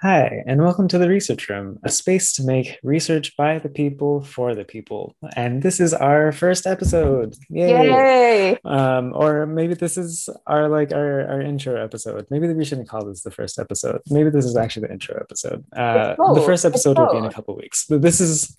Hi, 0.00 0.42
and 0.46 0.60
welcome 0.60 0.88
to 0.88 0.98
the 0.98 1.08
Research 1.08 1.48
Room, 1.48 1.78
a 1.84 1.88
space 1.88 2.32
to 2.34 2.42
make 2.42 2.78
research 2.82 3.36
by 3.36 3.60
the 3.60 3.68
people 3.68 4.22
for 4.22 4.54
the 4.54 4.64
people. 4.64 5.14
And 5.36 5.62
this 5.62 5.78
is 5.78 5.94
our 5.94 6.32
first 6.32 6.66
episode. 6.66 7.36
Yay! 7.48 7.88
Yay! 7.88 8.58
Um, 8.64 9.12
or 9.14 9.46
maybe 9.46 9.74
this 9.74 9.96
is 9.96 10.28
our 10.46 10.68
like 10.68 10.92
our, 10.92 11.26
our 11.28 11.40
intro 11.40 11.82
episode. 11.82 12.26
Maybe 12.28 12.52
we 12.52 12.64
shouldn't 12.64 12.88
call 12.88 13.04
this 13.04 13.22
the 13.22 13.30
first 13.30 13.58
episode. 13.58 14.02
Maybe 14.10 14.30
this 14.30 14.44
is 14.44 14.56
actually 14.56 14.88
the 14.88 14.92
intro 14.94 15.16
episode. 15.16 15.64
Uh, 15.74 16.16
the 16.34 16.42
first 16.44 16.64
episode 16.64 16.98
will 16.98 17.12
be 17.12 17.18
in 17.18 17.24
a 17.24 17.32
couple 17.32 17.56
weeks. 17.56 17.86
But 17.88 18.02
this 18.02 18.20
is 18.20 18.54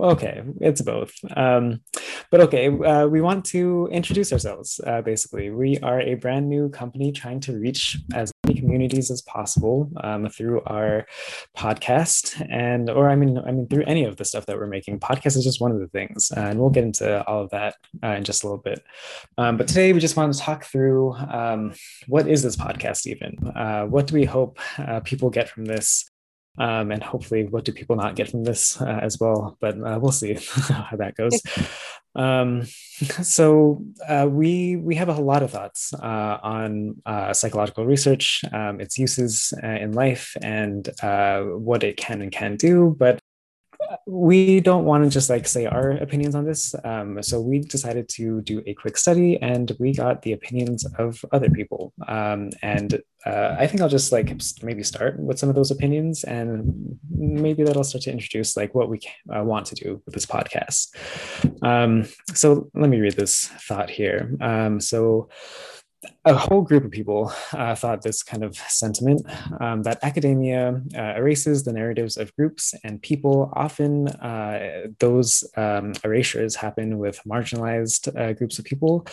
okay 0.00 0.42
it's 0.60 0.82
both. 0.82 1.12
Um, 1.36 1.80
but 2.30 2.40
okay 2.40 2.68
uh, 2.68 3.06
we 3.06 3.20
want 3.20 3.44
to 3.46 3.88
introduce 3.90 4.32
ourselves 4.32 4.80
uh, 4.86 5.02
basically. 5.02 5.50
We 5.50 5.78
are 5.78 6.00
a 6.00 6.14
brand 6.14 6.48
new 6.48 6.68
company 6.68 7.12
trying 7.12 7.40
to 7.40 7.58
reach 7.58 7.98
as 8.14 8.32
many 8.46 8.60
communities 8.60 9.10
as 9.10 9.22
possible 9.22 9.90
um, 10.02 10.28
through 10.28 10.62
our 10.66 11.06
podcast 11.56 12.44
and 12.50 12.90
or 12.90 13.08
i 13.08 13.16
mean 13.16 13.38
i 13.38 13.50
mean 13.50 13.66
through 13.68 13.84
any 13.86 14.04
of 14.04 14.16
the 14.16 14.24
stuff 14.24 14.46
that 14.46 14.56
we're 14.56 14.66
making. 14.66 15.00
Podcast 15.00 15.36
is 15.36 15.44
just 15.44 15.60
one 15.60 15.72
of 15.72 15.80
the 15.80 15.88
things 15.88 16.32
uh, 16.36 16.40
and 16.40 16.58
we'll 16.58 16.70
get 16.70 16.84
into 16.84 17.24
all 17.26 17.42
of 17.42 17.50
that 17.50 17.74
uh, 18.02 18.08
in 18.08 18.24
just 18.24 18.42
a 18.42 18.46
little 18.46 18.62
bit. 18.62 18.84
Um, 19.38 19.56
but 19.56 19.68
today 19.68 19.92
we 19.92 20.00
just 20.00 20.16
want 20.16 20.32
to 20.32 20.38
talk 20.38 20.64
through 20.64 21.14
um, 21.14 21.74
what 22.06 22.28
is 22.28 22.42
this 22.42 22.56
podcast 22.56 23.06
even? 23.06 23.36
Uh, 23.54 23.84
what 23.84 24.06
do 24.06 24.14
we 24.14 24.24
hope 24.24 24.58
uh, 24.78 25.00
people 25.00 25.30
get 25.30 25.48
from 25.48 25.64
this 25.64 26.10
um, 26.58 26.90
and 26.90 27.02
hopefully 27.02 27.44
what 27.44 27.64
do 27.64 27.72
people 27.72 27.96
not 27.96 28.16
get 28.16 28.30
from 28.30 28.44
this 28.44 28.80
uh, 28.80 28.98
as 29.02 29.18
well 29.20 29.56
but 29.60 29.74
uh, 29.80 29.98
we'll 30.00 30.12
see 30.12 30.34
how 30.68 30.96
that 30.96 31.14
goes 31.16 31.40
um, 32.14 32.62
so 33.22 33.82
uh, 34.08 34.26
we 34.28 34.76
we 34.76 34.94
have 34.94 35.08
a 35.08 35.20
lot 35.20 35.42
of 35.42 35.50
thoughts 35.50 35.92
uh, 35.94 36.38
on 36.42 37.00
uh, 37.06 37.32
psychological 37.32 37.86
research 37.86 38.42
um, 38.52 38.80
its 38.80 38.98
uses 38.98 39.52
uh, 39.62 39.66
in 39.66 39.92
life 39.92 40.36
and 40.42 40.90
what 41.02 41.82
it 41.82 41.96
can 41.96 42.22
and 42.22 42.32
can 42.32 42.56
do 42.56 42.94
but 42.98 43.20
we 44.06 44.60
don't 44.60 44.84
want 44.84 45.04
to 45.04 45.10
just 45.10 45.30
like 45.30 45.46
say 45.46 45.66
our 45.66 45.90
opinions 45.92 46.34
on 46.34 46.44
this. 46.44 46.74
Um, 46.84 47.22
so 47.22 47.40
we 47.40 47.60
decided 47.60 48.08
to 48.10 48.40
do 48.42 48.62
a 48.66 48.74
quick 48.74 48.96
study 48.96 49.40
and 49.40 49.72
we 49.78 49.92
got 49.92 50.22
the 50.22 50.32
opinions 50.32 50.84
of 50.98 51.24
other 51.32 51.50
people. 51.50 51.92
Um, 52.06 52.50
and 52.62 53.00
uh, 53.26 53.56
I 53.58 53.66
think 53.66 53.80
I'll 53.80 53.88
just 53.88 54.12
like 54.12 54.32
maybe 54.62 54.84
start 54.84 55.18
with 55.18 55.38
some 55.38 55.48
of 55.48 55.56
those 55.56 55.72
opinions 55.72 56.22
and 56.22 56.96
maybe 57.10 57.64
that'll 57.64 57.82
start 57.82 58.02
to 58.02 58.12
introduce 58.12 58.56
like 58.56 58.72
what 58.74 58.88
we 58.88 59.00
uh, 59.34 59.42
want 59.42 59.66
to 59.66 59.74
do 59.74 60.00
with 60.06 60.14
this 60.14 60.26
podcast. 60.26 60.94
Um, 61.62 62.06
so 62.32 62.70
let 62.74 62.88
me 62.88 63.00
read 63.00 63.14
this 63.16 63.46
thought 63.46 63.90
here. 63.90 64.36
Um, 64.40 64.80
so 64.80 65.28
a 66.24 66.34
whole 66.34 66.62
group 66.62 66.84
of 66.84 66.90
people 66.90 67.32
uh, 67.52 67.74
thought 67.74 68.02
this 68.02 68.22
kind 68.22 68.42
of 68.42 68.56
sentiment 68.56 69.22
um, 69.60 69.82
that 69.84 69.98
academia 70.02 70.80
uh, 70.96 71.14
erases 71.16 71.64
the 71.64 71.72
narratives 71.72 72.16
of 72.16 72.34
groups 72.36 72.74
and 72.84 73.00
people. 73.00 73.52
Often, 73.54 74.08
uh, 74.08 74.88
those 74.98 75.44
um, 75.56 75.94
erasures 76.04 76.56
happen 76.56 76.98
with 76.98 77.20
marginalized 77.26 78.14
uh, 78.18 78.32
groups 78.32 78.58
of 78.58 78.64
people, 78.64 79.06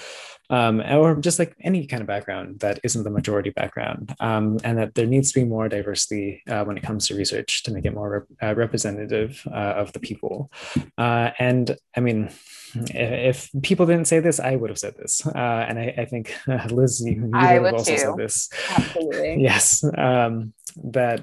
um, 0.50 0.81
or 0.81 1.16
just 1.16 1.40
like 1.40 1.56
any 1.62 1.88
kind 1.88 2.02
of 2.02 2.08
background 2.08 2.59
that 2.59 2.80
isn't 2.84 3.03
the 3.03 3.09
majority 3.09 3.52
background, 3.52 4.16
um, 4.20 4.58
and 4.64 4.78
that 4.78 4.95
there 4.95 5.08
needs 5.08 5.31
to 5.31 5.40
be 5.40 5.45
more 5.45 5.70
diversity 5.70 6.42
uh, 6.50 6.64
when 6.66 6.78
it 6.78 6.84
comes 6.84 7.08
to 7.08 7.16
research 7.16 7.64
to 7.64 7.72
make 7.72 7.86
it 7.86 7.94
more 7.94 8.09
rep- 8.09 8.28
uh, 8.42 8.56
representative 8.56 9.45
of 9.52 9.94
the 9.94 10.00
people. 10.00 10.52
and 10.97 11.78
I 11.95 12.00
mean, 12.00 12.30
if, 12.75 13.52
if, 13.53 13.61
people 13.63 13.85
didn't 13.85 14.07
say 14.07 14.19
this, 14.19 14.39
I 14.39 14.55
would 14.55 14.69
have 14.69 14.79
said 14.79 14.95
this. 14.97 15.25
Uh, 15.25 15.66
and 15.67 15.79
I, 15.79 15.93
I 15.97 16.05
think 16.05 16.35
uh, 16.47 16.67
Liz, 16.71 17.02
you, 17.05 17.13
you 17.13 17.21
would 17.25 17.35
have 17.35 17.73
also 17.73 17.91
too. 17.91 17.97
said 17.97 18.17
this. 18.17 18.49
Absolutely. 18.69 19.35
yes. 19.41 19.83
Um, 19.97 20.53
that 20.83 21.21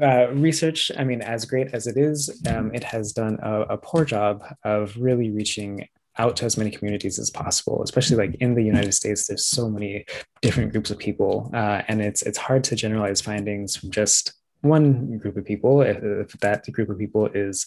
uh, 0.00 0.28
research, 0.32 0.90
I 0.96 1.04
mean, 1.04 1.22
as 1.22 1.44
great 1.44 1.74
as 1.74 1.86
it 1.86 1.96
is, 1.96 2.42
um, 2.46 2.74
it 2.74 2.84
has 2.84 3.12
done 3.12 3.38
a, 3.42 3.62
a 3.62 3.76
poor 3.76 4.04
job 4.04 4.44
of 4.64 4.96
really 4.96 5.30
reaching 5.30 5.88
out 6.18 6.36
to 6.36 6.44
as 6.44 6.58
many 6.58 6.70
communities 6.70 7.18
as 7.18 7.30
possible 7.30 7.82
especially 7.82 8.18
like 8.18 8.34
in 8.34 8.54
the 8.54 8.62
united 8.62 8.92
states 8.92 9.26
there's 9.26 9.46
so 9.46 9.66
many 9.66 10.04
different 10.42 10.70
groups 10.70 10.90
of 10.90 10.98
people 10.98 11.50
uh, 11.54 11.80
and 11.88 12.02
it's 12.02 12.20
it's 12.20 12.36
hard 12.36 12.62
to 12.62 12.76
generalize 12.76 13.22
findings 13.22 13.76
from 13.76 13.90
just 13.90 14.34
one 14.62 15.18
group 15.18 15.36
of 15.36 15.44
people, 15.44 15.82
if, 15.82 16.02
if, 16.02 16.32
that 16.40 16.70
group 16.72 16.88
of 16.88 16.98
people 16.98 17.26
is 17.26 17.66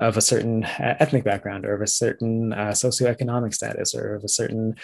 of 0.00 0.16
a 0.16 0.20
certain 0.20 0.64
ethnic 0.78 1.24
background 1.24 1.64
or 1.64 1.74
of 1.74 1.80
a 1.80 1.86
certain 1.86 2.52
uh, 2.52 2.70
socioeconomic 2.70 3.54
status 3.54 3.94
or 3.94 4.16
of 4.16 4.24
a 4.24 4.28
certain 4.28 4.74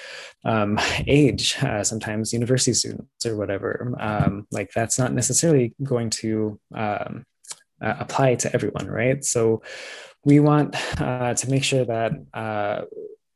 um, 0.45 0.79
age, 1.07 1.57
uh, 1.63 1.83
sometimes 1.83 2.33
university 2.33 2.73
students 2.73 3.27
or 3.27 3.37
whatever, 3.37 3.95
um, 3.99 4.47
like 4.53 4.71
that's 4.73 4.99
not 4.99 5.13
necessarily 5.13 5.75
going 5.83 6.11
to 6.11 6.59
um, 6.75 7.25
uh, 7.83 7.95
apply 7.99 8.37
to 8.37 8.53
everyone, 8.55 8.87
right? 8.87 9.25
So 9.25 9.63
we 10.25 10.41
want 10.41 10.77
uh, 11.01 11.35
to 11.35 11.51
make 11.51 11.65
sure 11.65 11.85
that 11.85 12.13
uh, 12.35 12.83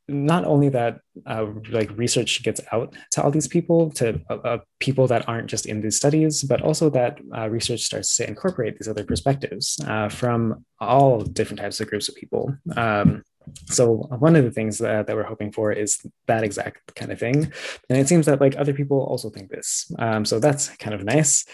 not 0.08 0.44
only 0.44 0.68
that 0.68 1.00
uh, 1.26 1.46
like 1.70 1.96
research 1.96 2.42
gets 2.42 2.60
out 2.72 2.94
to 3.12 3.22
all 3.22 3.30
these 3.30 3.48
people 3.48 3.90
to 3.90 4.20
uh, 4.30 4.34
uh, 4.34 4.58
people 4.80 5.06
that 5.06 5.28
aren't 5.28 5.48
just 5.48 5.66
in 5.66 5.80
these 5.80 5.96
studies 5.96 6.42
but 6.42 6.60
also 6.62 6.90
that 6.90 7.18
uh, 7.36 7.48
research 7.48 7.80
starts 7.82 8.16
to 8.16 8.26
incorporate 8.26 8.78
these 8.78 8.88
other 8.88 9.04
perspectives 9.04 9.80
uh, 9.86 10.08
from 10.08 10.64
all 10.80 11.20
different 11.20 11.60
types 11.60 11.80
of 11.80 11.88
groups 11.88 12.08
of 12.08 12.14
people. 12.16 12.56
Um, 12.76 13.22
so 13.66 13.94
one 14.18 14.36
of 14.36 14.44
the 14.44 14.50
things 14.50 14.78
that, 14.78 15.06
that, 15.06 15.16
we're 15.16 15.24
hoping 15.24 15.52
for 15.52 15.72
is 15.72 15.98
that 16.26 16.44
exact 16.44 16.94
kind 16.94 17.10
of 17.10 17.18
thing. 17.18 17.52
And 17.88 17.98
it 17.98 18.08
seems 18.08 18.26
that 18.26 18.40
like 18.40 18.56
other 18.56 18.72
people 18.72 19.00
also 19.00 19.30
think 19.30 19.50
this. 19.50 19.90
Um, 19.98 20.24
so 20.24 20.38
that's 20.38 20.68
kind 20.76 20.94
of 20.94 21.04
nice. 21.04 21.44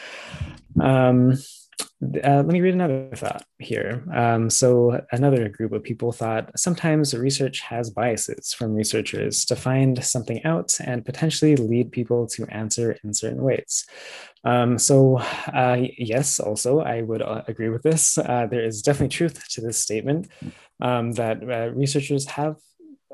Um, 0.81 1.39
uh, 1.81 2.43
let 2.43 2.47
me 2.47 2.61
read 2.61 2.75
another 2.75 3.11
thought 3.15 3.45
here. 3.59 4.05
Um, 4.15 4.51
so, 4.51 5.01
another 5.11 5.49
group 5.49 5.73
of 5.73 5.83
people 5.83 6.13
thought 6.13 6.57
sometimes 6.57 7.13
research 7.13 7.61
has 7.61 7.91
biases 7.91 8.55
from 8.55 8.75
researchers 8.75 9.45
to 9.47 9.57
find 9.57 10.05
something 10.05 10.45
out 10.45 10.79
and 10.81 11.05
potentially 11.05 11.57
lead 11.57 11.91
people 11.91 12.29
to 12.29 12.47
answer 12.47 12.97
in 13.03 13.13
certain 13.13 13.43
ways. 13.43 13.85
Um, 14.45 14.79
so, 14.79 15.19
uh, 15.53 15.79
yes, 15.99 16.39
also, 16.39 16.81
I 16.81 17.03
would 17.03 17.21
uh, 17.21 17.43
agree 17.49 17.69
with 17.69 17.83
this. 17.83 18.17
Uh, 18.17 18.47
there 18.49 18.65
is 18.65 18.81
definitely 18.81 19.09
truth 19.17 19.49
to 19.51 19.61
this 19.61 19.79
statement 19.79 20.29
um, 20.81 21.13
that 21.13 21.43
uh, 21.43 21.71
researchers 21.75 22.27
have 22.27 22.57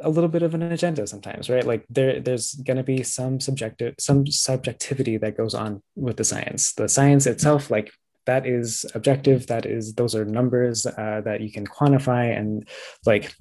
a 0.03 0.11
little 0.11 0.29
bit 0.29 0.43
of 0.43 0.55
an 0.55 0.63
agenda 0.63 1.07
sometimes 1.07 1.49
right 1.49 1.65
like 1.65 1.85
there 1.89 2.21
there's 2.21 2.55
going 2.55 2.77
to 2.77 2.83
be 2.83 3.05
some 3.05 3.39
subjective 3.39 3.95
some 4.01 4.27
subjectivity 4.27 5.17
that 5.17 5.37
goes 5.37 5.55
on 5.55 5.81
with 5.95 6.17
the 6.17 6.25
science 6.25 6.73
the 6.73 6.89
science 6.89 7.27
itself 7.27 7.71
like 7.71 7.93
that 8.27 8.47
is 8.47 8.85
objective 8.95 9.47
that 9.47 9.67
is 9.67 9.95
those 9.95 10.15
are 10.15 10.25
numbers 10.25 10.87
uh, 10.87 11.21
that 11.25 11.41
you 11.41 11.51
can 11.51 11.67
quantify 11.67 12.37
and 12.37 12.69
like 13.07 13.35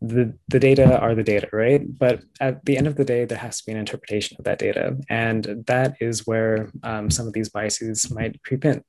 the 0.00 0.36
the 0.48 0.58
data 0.58 0.98
are 0.98 1.14
the 1.14 1.22
data 1.22 1.48
right? 1.52 1.82
But 1.98 2.22
at 2.40 2.64
the 2.64 2.76
end 2.76 2.86
of 2.86 2.96
the 2.96 3.04
day 3.04 3.24
there 3.24 3.38
has 3.38 3.58
to 3.58 3.66
be 3.66 3.72
an 3.72 3.78
interpretation 3.78 4.36
of 4.38 4.44
that 4.44 4.58
data. 4.58 4.96
And 5.08 5.64
that 5.66 5.96
is 6.00 6.26
where 6.26 6.70
um, 6.82 7.10
some 7.10 7.26
of 7.26 7.32
these 7.32 7.48
biases 7.48 8.10
might 8.10 8.42
creep 8.42 8.64
in. 8.64 8.84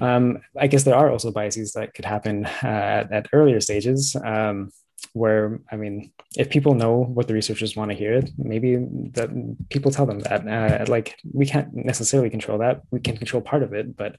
Um, 0.00 0.38
i 0.58 0.66
guess 0.66 0.84
there 0.84 0.96
are 0.96 1.10
also 1.10 1.30
biases 1.30 1.72
that 1.72 1.94
could 1.94 2.04
happen 2.04 2.46
uh, 2.46 2.66
at, 3.00 3.12
at, 3.12 3.28
earlier 3.32 3.60
stages. 3.60 4.16
Um, 4.24 4.70
where 5.12 5.60
i 5.70 5.76
mean 5.76 6.12
if 6.36 6.48
people 6.50 6.74
know 6.74 7.04
what 7.04 7.26
the 7.26 7.34
researchers 7.34 7.76
want 7.76 7.90
to 7.90 7.96
hear 7.96 8.22
maybe 8.38 8.76
that 9.12 9.30
people 9.70 9.90
tell 9.90 10.06
them 10.06 10.20
that. 10.20 10.46
Uh, 10.46 10.84
like 10.88 11.16
we 11.32 11.46
can't 11.46 11.74
necessarily 11.74 12.30
control 12.30 12.58
that. 12.58 12.82
We 12.90 13.00
can 13.00 13.16
control 13.16 13.42
part 13.42 13.62
of 13.62 13.72
it 13.72 13.96
but 13.96 14.16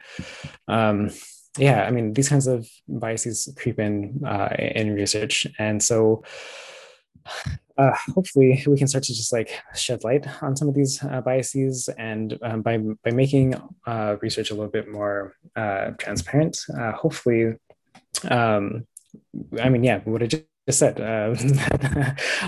um, 0.68 1.10
yeah 1.58 1.84
i 1.84 1.92
mean 1.92 2.14
these 2.14 2.30
kinds 2.30 2.48
of 2.48 2.68
biases 2.88 3.54
creep 3.58 3.80
in 3.80 4.22
uh, 4.26 4.50
in 4.58 4.94
research. 4.94 5.48
And 5.60 5.82
so 5.82 6.24
uh, 7.78 7.96
hopefully 8.14 8.64
we 8.68 8.78
can 8.78 8.88
start 8.88 9.04
to 9.06 9.14
just 9.14 9.34
like 9.34 9.52
shed 9.76 10.04
light 10.04 10.26
on 10.42 10.56
some 10.56 10.68
of 10.68 10.76
these 10.76 11.04
uh, 11.04 11.22
biases 11.22 11.90
and 11.98 12.38
um, 12.42 12.62
by 12.62 12.78
by 12.78 13.12
making 13.12 13.56
uh, 13.88 14.18
research 14.22 14.52
a 14.52 14.54
little 14.54 14.70
bit 14.70 14.88
more 14.90 15.36
uh, 15.56 15.92
transparent 15.98 16.60
uh, 16.80 16.92
hopefully 16.92 17.54
um, 18.30 18.86
i 19.62 19.70
mean 19.70 19.84
yeah 19.84 20.00
what 20.04 20.22
I 20.22 20.28
just 20.28 20.44
said, 20.72 21.00
uh, 21.00 21.36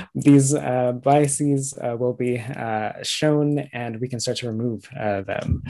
these 0.16 0.54
uh, 0.54 0.94
biases 0.94 1.74
uh, 1.78 1.96
will 1.98 2.14
be 2.14 2.40
uh, 2.40 2.92
shown 3.04 3.60
and 3.74 4.00
we 4.00 4.08
can 4.08 4.20
start 4.20 4.38
to 4.38 4.48
remove 4.48 4.88
uh, 5.00 5.22
them. 5.22 5.64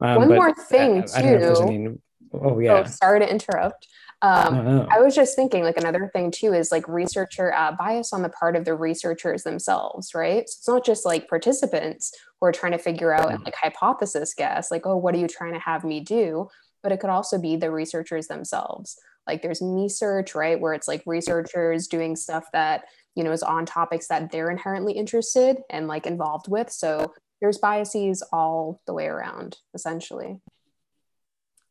Um, 0.00 0.16
One 0.16 0.28
but, 0.28 0.34
more 0.34 0.54
thing, 0.54 1.02
too. 1.02 1.12
I 1.14 1.22
any... 1.22 1.88
Oh, 2.32 2.58
yeah. 2.58 2.72
Oh, 2.72 2.84
sorry 2.84 3.20
to 3.20 3.30
interrupt. 3.30 3.86
Um, 4.20 4.88
I 4.90 5.00
was 5.00 5.14
just 5.14 5.36
thinking, 5.36 5.62
like, 5.62 5.76
another 5.76 6.10
thing, 6.12 6.32
too, 6.32 6.52
is 6.52 6.72
like 6.72 6.88
researcher 6.88 7.54
uh, 7.54 7.72
bias 7.78 8.12
on 8.12 8.22
the 8.22 8.28
part 8.28 8.56
of 8.56 8.64
the 8.64 8.74
researchers 8.74 9.44
themselves, 9.44 10.14
right? 10.14 10.48
So 10.48 10.56
it's 10.58 10.68
not 10.68 10.84
just 10.84 11.06
like 11.06 11.28
participants 11.28 12.12
who 12.40 12.46
are 12.46 12.52
trying 12.52 12.72
to 12.72 12.78
figure 12.78 13.12
out 13.12 13.30
and 13.30 13.44
like 13.44 13.54
hypothesis 13.54 14.34
guess, 14.34 14.70
like, 14.70 14.86
oh, 14.86 14.96
what 14.96 15.14
are 15.14 15.18
you 15.18 15.28
trying 15.28 15.54
to 15.54 15.60
have 15.60 15.84
me 15.84 16.00
do? 16.00 16.48
But 16.82 16.92
it 16.92 17.00
could 17.00 17.10
also 17.10 17.38
be 17.38 17.56
the 17.56 17.70
researchers 17.70 18.26
themselves 18.26 18.98
like 19.28 19.42
there's 19.42 19.62
me 19.62 19.88
search 19.88 20.34
right 20.34 20.58
where 20.58 20.74
it's 20.74 20.88
like 20.88 21.02
researchers 21.06 21.86
doing 21.86 22.16
stuff 22.16 22.46
that 22.52 22.84
you 23.14 23.22
know 23.22 23.32
is 23.32 23.42
on 23.42 23.66
topics 23.66 24.08
that 24.08 24.32
they're 24.32 24.50
inherently 24.50 24.94
interested 24.94 25.58
and 25.70 25.86
like 25.86 26.06
involved 26.06 26.48
with 26.48 26.70
so 26.70 27.12
there's 27.40 27.58
biases 27.58 28.22
all 28.32 28.80
the 28.86 28.94
way 28.94 29.06
around 29.06 29.58
essentially 29.74 30.40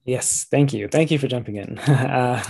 Yes, 0.08 0.46
thank 0.50 0.72
you. 0.72 0.88
Thank 0.88 1.12
you 1.12 1.20
for 1.20 1.28
jumping 1.28 1.58
in. 1.58 1.78
Uh, 1.88 2.42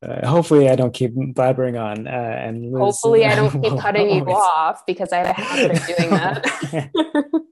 hopefully, 0.24 0.70
I 0.70 0.76
don't 0.76 0.94
keep 0.94 1.14
blabbering 1.14 1.78
on. 1.78 2.06
Uh, 2.06 2.10
and 2.10 2.72
Liz, 2.72 2.80
hopefully, 2.80 3.26
I 3.26 3.34
don't 3.34 3.62
keep 3.62 3.78
cutting 3.78 4.08
you 4.08 4.24
off 4.24 4.86
because 4.86 5.12
I 5.12 5.18
have 5.18 5.26
a 5.26 5.32
habit 5.34 5.72
of 5.72 5.86
doing 5.86 6.10
that. 6.10 7.42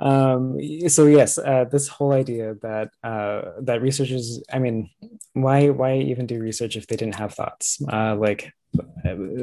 Um, 0.00 0.58
so 0.88 1.06
yes, 1.06 1.38
uh, 1.38 1.64
this 1.70 1.88
whole 1.88 2.12
idea 2.12 2.54
that 2.62 2.90
uh, 3.04 3.42
that 3.60 3.82
researchers, 3.82 4.42
I 4.52 4.58
mean, 4.58 4.90
why 5.34 5.68
why 5.68 5.98
even 5.98 6.26
do 6.26 6.40
research 6.40 6.76
if 6.76 6.86
they 6.86 6.96
didn't 6.96 7.16
have 7.16 7.34
thoughts? 7.34 7.82
Uh, 7.86 8.16
like 8.16 8.52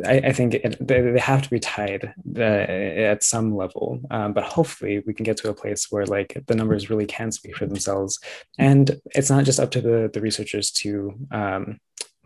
I, 0.05 0.21
I, 0.25 0.31
think 0.31 0.55
it, 0.55 0.77
they, 0.79 1.01
they, 1.01 1.19
have 1.19 1.41
to 1.41 1.49
be 1.49 1.59
tied 1.59 2.13
uh, 2.37 2.41
at 2.41 3.23
some 3.23 3.55
level, 3.55 3.99
um, 4.09 4.33
but 4.33 4.45
hopefully 4.45 5.03
we 5.05 5.13
can 5.13 5.25
get 5.25 5.37
to 5.37 5.49
a 5.49 5.53
place 5.53 5.87
where 5.91 6.05
like 6.05 6.41
the 6.47 6.55
numbers 6.55 6.89
really 6.89 7.05
can 7.05 7.31
speak 7.31 7.55
for 7.57 7.65
themselves, 7.65 8.19
and 8.57 8.99
it's 9.13 9.29
not 9.29 9.45
just 9.45 9.59
up 9.59 9.71
to 9.71 9.81
the 9.81 10.09
the 10.11 10.21
researchers 10.21 10.71
to 10.71 11.13
um, 11.31 11.79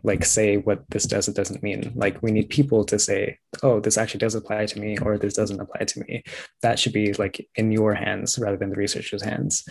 like 0.04 0.26
say 0.26 0.58
what 0.58 0.84
this 0.90 1.06
does 1.06 1.28
it 1.28 1.36
doesn't 1.36 1.64
mean. 1.64 1.92
Like 1.96 2.22
we 2.22 2.32
need 2.32 2.50
people 2.50 2.84
to 2.86 2.98
say, 3.00 3.40
oh, 3.64 3.80
this 3.80 3.98
actually 3.98 4.20
does 4.20 4.36
apply 4.36 4.66
to 4.68 4.80
me, 4.80 4.98
or 4.98 5.18
this 5.18 5.34
doesn't 5.34 5.60
apply 5.60 5.86
to 5.86 6.00
me. 6.02 6.24
That 6.62 6.80
should 6.80 6.94
be 6.94 7.14
like 7.14 7.48
in 7.56 7.72
your 7.72 7.94
hands 7.94 8.38
rather 8.40 8.58
than 8.58 8.70
the 8.70 8.76
researcher's 8.76 9.24
hands. 9.24 9.68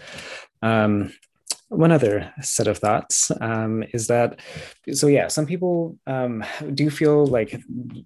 Um, 0.62 1.12
one 1.70 1.92
other 1.92 2.34
set 2.40 2.66
of 2.66 2.78
thoughts 2.78 3.30
um, 3.40 3.84
is 3.94 4.08
that 4.08 4.40
so 4.92 5.06
yeah 5.06 5.28
some 5.28 5.46
people 5.46 5.96
um, 6.08 6.44
do 6.74 6.90
feel 6.90 7.26
like 7.26 7.60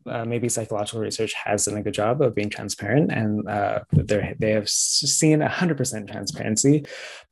uh, 0.06 0.24
maybe 0.26 0.50
psychological 0.50 1.00
research 1.00 1.32
has 1.32 1.64
done 1.64 1.78
a 1.78 1.82
good 1.82 1.94
job 1.94 2.20
of 2.20 2.34
being 2.34 2.50
transparent 2.50 3.10
and 3.10 3.48
uh, 3.48 3.80
they 3.90 4.50
have 4.50 4.68
seen 4.68 5.40
100% 5.40 6.10
transparency 6.10 6.84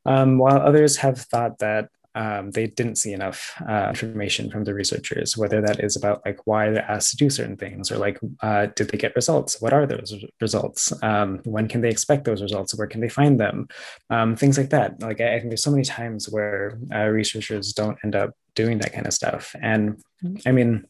um, 0.06 0.38
while 0.38 0.56
others 0.56 0.96
have 0.96 1.18
thought 1.18 1.58
that 1.58 1.90
um, 2.14 2.50
they 2.50 2.66
didn't 2.66 2.96
see 2.96 3.12
enough 3.12 3.54
uh, 3.66 3.88
information 3.88 4.50
from 4.50 4.64
the 4.64 4.74
researchers, 4.74 5.36
whether 5.36 5.60
that 5.62 5.82
is 5.82 5.96
about 5.96 6.22
like 6.26 6.46
why 6.46 6.70
they're 6.70 6.90
asked 6.90 7.10
to 7.10 7.16
do 7.16 7.30
certain 7.30 7.56
things 7.56 7.90
or 7.90 7.98
like 7.98 8.18
uh, 8.42 8.66
did 8.76 8.90
they 8.90 8.98
get 8.98 9.16
results? 9.16 9.60
What 9.60 9.72
are 9.72 9.86
those 9.86 10.14
results? 10.40 10.92
Um, 11.02 11.40
when 11.44 11.68
can 11.68 11.80
they 11.80 11.88
expect 11.88 12.24
those 12.24 12.42
results? 12.42 12.74
Where 12.74 12.86
can 12.86 13.00
they 13.00 13.08
find 13.08 13.40
them? 13.40 13.68
Um, 14.10 14.36
things 14.36 14.58
like 14.58 14.70
that. 14.70 15.00
Like 15.00 15.20
I, 15.20 15.38
think 15.38 15.50
there's 15.50 15.62
so 15.62 15.70
many 15.70 15.84
times 15.84 16.28
where 16.28 16.78
uh, 16.94 17.06
researchers 17.06 17.72
don't 17.72 17.98
end 18.04 18.14
up 18.14 18.30
doing 18.54 18.78
that 18.78 18.92
kind 18.92 19.06
of 19.06 19.14
stuff. 19.14 19.54
And 19.60 20.02
I 20.46 20.52
mean, 20.52 20.86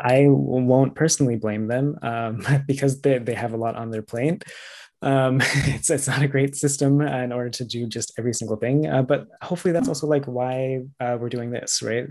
I 0.00 0.26
won't 0.28 0.94
personally 0.94 1.36
blame 1.36 1.68
them 1.68 1.98
um, 2.02 2.44
because 2.66 3.00
they, 3.00 3.18
they 3.18 3.34
have 3.34 3.52
a 3.52 3.58
lot 3.58 3.76
on 3.76 3.90
their 3.90 4.02
plate. 4.02 4.44
Um, 5.04 5.40
it's 5.42 5.90
it's 5.90 6.08
not 6.08 6.22
a 6.22 6.28
great 6.28 6.56
system 6.56 7.00
in 7.00 7.30
order 7.30 7.50
to 7.50 7.64
do 7.64 7.86
just 7.86 8.12
every 8.18 8.34
single 8.34 8.56
thing, 8.56 8.86
uh, 8.86 9.02
but 9.02 9.28
hopefully 9.42 9.72
that's 9.72 9.88
also 9.88 10.06
like 10.06 10.24
why 10.24 10.80
uh, 10.98 11.16
we're 11.20 11.28
doing 11.28 11.50
this, 11.50 11.82
right? 11.82 12.06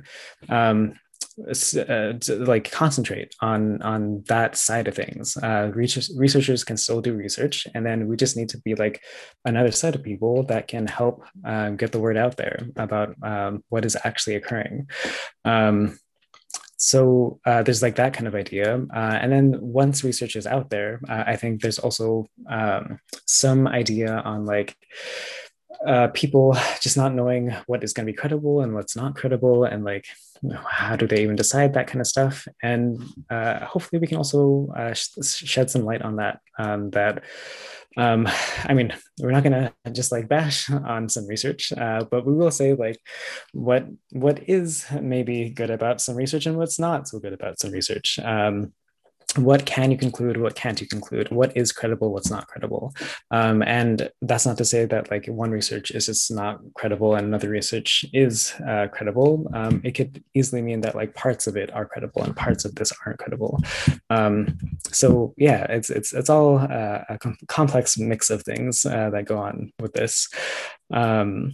Um, 0.47 0.93
uh, 1.39 2.13
like 2.29 2.69
concentrate 2.69 3.33
on 3.41 3.81
on 3.81 4.23
that 4.27 4.55
side 4.55 4.87
of 4.87 4.95
things. 4.95 5.35
Uh, 5.37 5.71
research, 5.73 6.09
researchers 6.15 6.63
can 6.63 6.77
still 6.77 7.01
do 7.01 7.15
research, 7.15 7.65
and 7.73 7.83
then 7.83 8.07
we 8.07 8.15
just 8.15 8.37
need 8.37 8.49
to 8.49 8.59
be 8.59 8.75
like 8.75 9.01
another 9.43 9.71
set 9.71 9.95
of 9.95 10.03
people 10.03 10.43
that 10.43 10.67
can 10.67 10.85
help 10.85 11.25
um, 11.43 11.75
get 11.75 11.91
the 11.91 11.99
word 11.99 12.17
out 12.17 12.37
there 12.37 12.67
about 12.75 13.15
um, 13.23 13.63
what 13.69 13.83
is 13.83 13.97
actually 14.03 14.35
occurring. 14.35 14.87
Um, 15.43 15.97
so 16.77 17.39
uh, 17.45 17.63
there's 17.63 17.81
like 17.81 17.95
that 17.95 18.13
kind 18.13 18.27
of 18.27 18.35
idea. 18.35 18.75
Uh, 18.93 19.17
and 19.21 19.31
then 19.31 19.57
once 19.61 20.03
research 20.03 20.35
is 20.35 20.47
out 20.47 20.69
there 20.69 20.99
uh, 21.09 21.23
i 21.27 21.35
think 21.35 21.61
there's 21.61 21.79
also 21.79 22.25
um, 22.49 22.99
some 23.25 23.67
idea 23.67 24.21
on 24.25 24.45
like 24.45 24.75
uh, 25.85 26.07
people 26.09 26.55
just 26.81 26.97
not 26.97 27.13
knowing 27.13 27.51
what 27.67 27.83
is 27.83 27.93
going 27.93 28.05
to 28.05 28.11
be 28.11 28.17
credible 28.17 28.61
and 28.61 28.73
what's 28.73 28.95
not 28.95 29.15
credible 29.15 29.63
and 29.63 29.83
like 29.83 30.05
how 30.65 30.95
do 30.95 31.07
they 31.07 31.21
even 31.21 31.35
decide 31.35 31.73
that 31.73 31.87
kind 31.87 32.01
of 32.01 32.07
stuff 32.07 32.47
and 32.61 33.01
uh, 33.29 33.63
hopefully 33.65 33.99
we 33.99 34.07
can 34.07 34.17
also 34.17 34.73
uh, 34.75 34.93
sh- 34.93 35.11
shed 35.23 35.69
some 35.69 35.83
light 35.83 36.01
on 36.01 36.17
that 36.17 36.39
um, 36.57 36.89
that 36.91 37.23
um, 37.95 38.27
I 38.65 38.73
mean, 38.73 38.93
we're 39.19 39.31
not 39.31 39.43
going 39.43 39.53
to 39.53 39.91
just 39.91 40.11
like 40.11 40.27
bash 40.27 40.69
on 40.71 41.09
some 41.09 41.27
research, 41.27 41.71
uh, 41.73 42.05
but 42.09 42.25
we 42.25 42.33
will 42.33 42.51
say 42.51 42.73
like 42.73 42.99
what 43.51 43.85
what 44.11 44.49
is 44.49 44.85
maybe 44.99 45.49
good 45.49 45.69
about 45.69 46.01
some 46.01 46.15
research 46.15 46.45
and 46.45 46.57
what's 46.57 46.79
not 46.79 47.07
so 47.07 47.19
good 47.19 47.33
about 47.33 47.59
some 47.59 47.71
research. 47.71 48.19
Um, 48.19 48.73
what 49.37 49.65
can 49.65 49.91
you 49.91 49.97
conclude 49.97 50.37
what 50.37 50.55
can't 50.55 50.79
you 50.79 50.87
conclude 50.87 51.29
what 51.31 51.55
is 51.57 51.71
credible 51.71 52.11
what's 52.11 52.29
not 52.29 52.47
credible. 52.47 52.93
Um, 53.31 53.63
and 53.63 54.09
that's 54.21 54.45
not 54.45 54.57
to 54.57 54.65
say 54.65 54.85
that 54.85 55.09
like 55.09 55.25
one 55.27 55.51
research 55.51 55.91
is 55.91 56.05
just 56.05 56.31
not 56.31 56.59
credible 56.75 57.15
and 57.15 57.27
another 57.27 57.49
research 57.49 58.05
is 58.13 58.53
uh, 58.67 58.87
credible. 58.91 59.49
Um, 59.53 59.81
it 59.83 59.91
could 59.91 60.23
easily 60.33 60.61
mean 60.61 60.81
that 60.81 60.95
like 60.95 61.15
parts 61.15 61.47
of 61.47 61.57
it 61.57 61.73
are 61.73 61.85
credible 61.85 62.23
and 62.23 62.35
parts 62.35 62.65
of 62.65 62.75
this 62.75 62.91
aren't 63.05 63.19
credible. 63.19 63.59
Um, 64.09 64.57
so 64.91 65.33
yeah 65.37 65.63
it's 65.69 65.89
it's 65.89 66.13
it's 66.13 66.29
all 66.29 66.57
uh, 66.57 67.03
a 67.09 67.17
com- 67.19 67.37
complex 67.47 67.97
mix 67.97 68.29
of 68.29 68.43
things 68.43 68.85
uh, 68.85 69.09
that 69.09 69.25
go 69.25 69.37
on 69.37 69.71
with 69.79 69.93
this. 69.93 70.29
Um, 70.91 71.53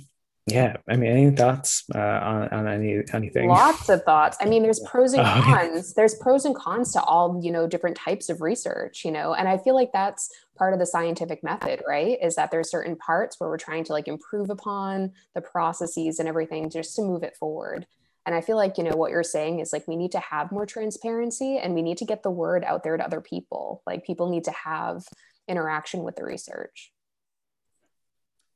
yeah 0.49 0.75
i 0.89 0.95
mean 0.95 1.11
any 1.11 1.31
thoughts 1.31 1.83
uh, 1.95 1.99
on, 1.99 2.49
on 2.49 2.67
any 2.67 3.01
anything 3.13 3.47
lots 3.47 3.89
of 3.89 4.03
thoughts. 4.03 4.37
I 4.41 4.45
mean 4.45 4.63
there's 4.63 4.79
pros 4.81 5.13
and 5.13 5.21
oh, 5.25 5.41
cons. 5.43 5.93
There's 5.93 6.15
pros 6.15 6.45
and 6.45 6.55
cons 6.55 6.93
to 6.93 7.03
all 7.03 7.39
you 7.43 7.51
know 7.51 7.67
different 7.67 7.97
types 7.97 8.29
of 8.29 8.41
research 8.41 9.03
you 9.05 9.11
know 9.11 9.33
and 9.33 9.47
i 9.47 9.57
feel 9.57 9.75
like 9.75 9.91
that's 9.91 10.29
part 10.57 10.73
of 10.73 10.79
the 10.79 10.85
scientific 10.85 11.43
method 11.43 11.81
right? 11.87 12.17
Is 12.21 12.35
that 12.35 12.51
there's 12.51 12.69
certain 12.69 12.95
parts 12.95 13.39
where 13.39 13.49
we're 13.49 13.57
trying 13.57 13.85
to 13.85 13.93
like 13.93 14.07
improve 14.07 14.49
upon 14.49 15.13
the 15.33 15.41
processes 15.41 16.19
and 16.19 16.27
everything 16.27 16.69
just 16.69 16.95
to 16.97 17.01
move 17.01 17.23
it 17.23 17.37
forward. 17.37 17.87
And 18.25 18.35
i 18.35 18.41
feel 18.41 18.57
like 18.57 18.77
you 18.77 18.83
know 18.83 18.95
what 18.95 19.11
you're 19.11 19.23
saying 19.23 19.59
is 19.59 19.73
like 19.73 19.87
we 19.87 19.95
need 19.95 20.11
to 20.11 20.19
have 20.19 20.51
more 20.51 20.65
transparency 20.65 21.57
and 21.57 21.73
we 21.73 21.81
need 21.81 21.97
to 21.99 22.05
get 22.05 22.23
the 22.23 22.31
word 22.31 22.63
out 22.63 22.83
there 22.83 22.97
to 22.97 23.03
other 23.03 23.21
people. 23.21 23.81
Like 23.87 24.05
people 24.05 24.29
need 24.29 24.43
to 24.45 24.51
have 24.51 25.03
interaction 25.47 26.03
with 26.03 26.15
the 26.15 26.23
research 26.23 26.91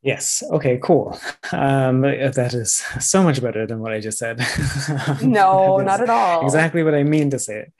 Yes. 0.03 0.43
Okay, 0.51 0.79
cool. 0.83 1.17
Um, 1.53 2.01
that 2.01 2.53
is 2.53 2.83
so 2.99 3.23
much 3.23 3.41
better 3.41 3.65
than 3.65 3.79
what 3.79 3.93
I 3.93 4.01
just 4.01 4.17
said. 4.17 4.37
no, 5.21 5.77
not 5.77 6.01
at 6.01 6.09
all. 6.09 6.43
Exactly 6.43 6.83
what 6.83 6.93
I 6.93 7.03
mean 7.03 7.29
to 7.29 7.39
say 7.39 7.71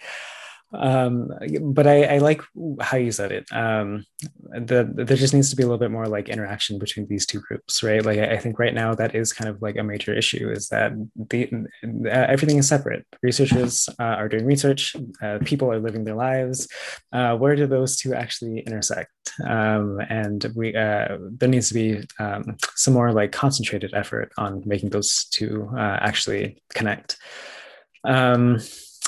um 0.74 1.30
but 1.62 1.86
I, 1.88 2.16
I 2.16 2.18
like 2.18 2.42
how 2.82 2.98
you 2.98 3.12
said 3.12 3.32
it. 3.32 3.46
Um 3.52 4.06
the 4.52 4.90
there 4.94 5.18
just 5.18 5.34
needs 5.34 5.50
to 5.50 5.56
be 5.56 5.64
a 5.64 5.66
little 5.66 5.80
bit 5.80 5.92
more 5.92 6.08
like 6.08 6.30
interaction 6.30 6.80
between 6.80 7.08
these 7.08 7.26
two 7.26 7.40
groups 7.42 7.84
right? 7.84 8.04
Like 8.04 8.20
i 8.20 8.38
think 8.38 8.60
right 8.60 8.74
now 8.74 8.94
that 8.96 9.16
is 9.16 9.34
kind 9.34 9.50
of 9.50 9.62
like 9.62 9.78
a 9.78 9.84
major 9.84 10.14
issue 10.14 10.50
is 10.50 10.70
that 10.70 10.94
the 11.30 11.50
uh, 11.86 12.10
everything 12.10 12.58
is 12.58 12.68
separate. 12.68 13.06
Researchers 13.22 13.90
uh, 14.00 14.04
are 14.04 14.30
doing 14.30 14.46
research 14.46 14.96
uh, 15.22 15.40
people 15.44 15.72
are 15.72 15.80
living 15.80 16.04
their 16.04 16.16
lives. 16.16 16.68
Uh, 17.12 17.36
where 17.38 17.56
do 17.56 17.68
those 17.68 17.98
two 17.98 18.14
actually 18.14 18.60
intersect? 18.60 19.12
Um 19.46 20.00
and 20.10 20.46
we 20.56 20.76
uh 20.76 21.18
there 21.38 21.50
needs 21.50 21.70
to 21.70 21.74
be 21.74 22.04
um 22.20 22.58
some 22.76 22.94
more 22.94 23.12
like 23.12 23.32
concentrated 23.32 23.94
effort 23.94 24.32
on 24.38 24.62
making 24.66 24.90
those 24.90 25.26
two 25.26 25.70
uh, 25.76 25.98
actually 26.02 26.62
connect. 26.74 27.18
Um 28.04 28.60